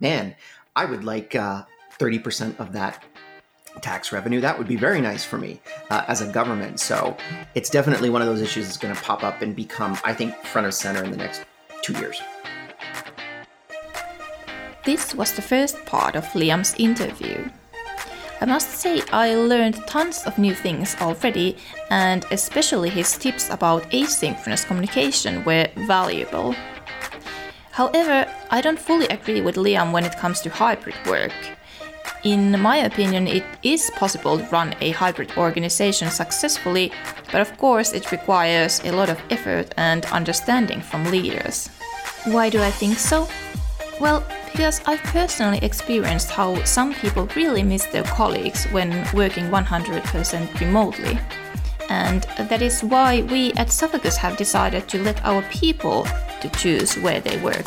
man, 0.00 0.34
I 0.74 0.86
would 0.86 1.04
like 1.04 1.34
uh, 1.34 1.64
30% 1.98 2.58
of 2.58 2.72
that 2.72 3.04
tax 3.82 4.10
revenue. 4.10 4.40
That 4.40 4.56
would 4.56 4.66
be 4.66 4.76
very 4.76 5.02
nice 5.02 5.22
for 5.22 5.36
me 5.36 5.60
uh, 5.90 6.04
as 6.08 6.22
a 6.22 6.32
government. 6.32 6.80
So 6.80 7.14
it's 7.54 7.68
definitely 7.68 8.08
one 8.08 8.22
of 8.22 8.26
those 8.26 8.40
issues 8.40 8.64
that's 8.64 8.78
going 8.78 8.94
to 8.94 9.02
pop 9.02 9.22
up 9.22 9.42
and 9.42 9.54
become, 9.54 9.98
I 10.02 10.14
think, 10.14 10.34
front 10.46 10.66
of 10.66 10.72
center 10.72 11.04
in 11.04 11.10
the 11.10 11.18
next 11.18 11.44
two 11.82 11.92
years. 11.98 12.18
This 14.86 15.14
was 15.14 15.34
the 15.34 15.42
first 15.42 15.84
part 15.84 16.16
of 16.16 16.24
Liam's 16.28 16.74
interview. 16.78 17.50
I 18.42 18.44
must 18.44 18.70
say, 18.72 19.02
I 19.12 19.36
learned 19.36 19.86
tons 19.86 20.24
of 20.26 20.36
new 20.36 20.52
things 20.52 20.96
already, 21.00 21.56
and 21.90 22.26
especially 22.32 22.90
his 22.90 23.16
tips 23.16 23.48
about 23.50 23.88
asynchronous 23.92 24.66
communication 24.66 25.44
were 25.44 25.68
valuable. 25.86 26.52
However, 27.70 28.26
I 28.50 28.60
don't 28.60 28.80
fully 28.80 29.06
agree 29.06 29.42
with 29.42 29.54
Liam 29.54 29.92
when 29.92 30.04
it 30.04 30.18
comes 30.18 30.40
to 30.40 30.50
hybrid 30.50 30.96
work. 31.06 31.32
In 32.24 32.60
my 32.60 32.78
opinion, 32.78 33.28
it 33.28 33.44
is 33.62 33.92
possible 33.94 34.38
to 34.38 34.44
run 34.46 34.74
a 34.80 34.90
hybrid 34.90 35.30
organization 35.36 36.10
successfully, 36.10 36.90
but 37.30 37.42
of 37.42 37.56
course, 37.58 37.92
it 37.92 38.10
requires 38.10 38.80
a 38.84 38.90
lot 38.90 39.08
of 39.08 39.22
effort 39.30 39.72
and 39.76 40.04
understanding 40.06 40.80
from 40.80 41.04
leaders. 41.04 41.68
Why 42.24 42.50
do 42.50 42.60
I 42.60 42.72
think 42.72 42.98
so? 42.98 43.28
Well, 44.00 44.24
because 44.52 44.82
I've 44.86 45.02
personally 45.02 45.58
experienced 45.62 46.30
how 46.30 46.62
some 46.64 46.94
people 46.94 47.26
really 47.34 47.62
miss 47.62 47.86
their 47.86 48.04
colleagues 48.04 48.64
when 48.66 48.90
working 49.14 49.46
100% 49.46 50.60
remotely. 50.60 51.18
And 51.88 52.22
that 52.38 52.62
is 52.62 52.84
why 52.84 53.22
we 53.22 53.52
at 53.54 53.68
Sofokus 53.68 54.16
have 54.16 54.36
decided 54.36 54.88
to 54.88 55.02
let 55.02 55.24
our 55.24 55.42
people 55.50 56.06
to 56.42 56.48
choose 56.50 56.96
where 56.98 57.20
they 57.20 57.40
work. 57.40 57.66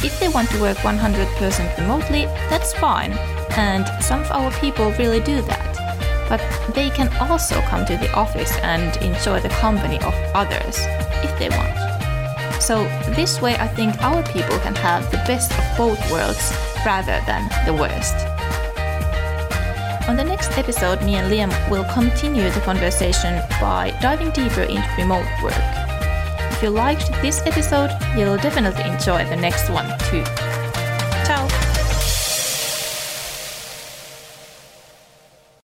If 0.00 0.18
they 0.20 0.28
want 0.28 0.48
to 0.50 0.60
work 0.60 0.78
100% 0.78 1.78
remotely, 1.78 2.26
that's 2.48 2.72
fine, 2.74 3.12
and 3.56 3.86
some 4.02 4.20
of 4.20 4.30
our 4.30 4.52
people 4.60 4.92
really 4.92 5.20
do 5.20 5.42
that. 5.42 6.28
But 6.28 6.40
they 6.74 6.90
can 6.90 7.08
also 7.18 7.60
come 7.62 7.84
to 7.86 7.96
the 7.96 8.12
office 8.12 8.56
and 8.58 8.96
enjoy 9.02 9.40
the 9.40 9.48
company 9.48 9.96
of 9.96 10.14
others 10.34 10.78
if 11.24 11.36
they 11.38 11.48
want. 11.48 11.77
So, 12.68 12.84
this 13.16 13.40
way, 13.40 13.56
I 13.56 13.66
think 13.66 13.98
our 14.02 14.22
people 14.24 14.58
can 14.58 14.74
have 14.74 15.10
the 15.10 15.16
best 15.26 15.50
of 15.52 15.64
both 15.78 15.98
worlds 16.12 16.52
rather 16.84 17.18
than 17.24 17.48
the 17.64 17.72
worst. 17.72 18.14
On 20.06 20.16
the 20.16 20.24
next 20.24 20.50
episode, 20.58 21.02
me 21.02 21.14
and 21.14 21.32
Liam 21.32 21.48
will 21.70 21.86
continue 21.94 22.50
the 22.50 22.60
conversation 22.60 23.42
by 23.58 23.96
diving 24.02 24.32
deeper 24.32 24.64
into 24.64 24.86
remote 24.98 25.24
work. 25.42 25.54
If 26.52 26.62
you 26.62 26.68
liked 26.68 27.10
this 27.22 27.40
episode, 27.46 27.88
you'll 28.14 28.36
definitely 28.36 28.84
enjoy 28.84 29.24
the 29.24 29.36
next 29.36 29.70
one 29.70 29.88
too. 30.10 30.22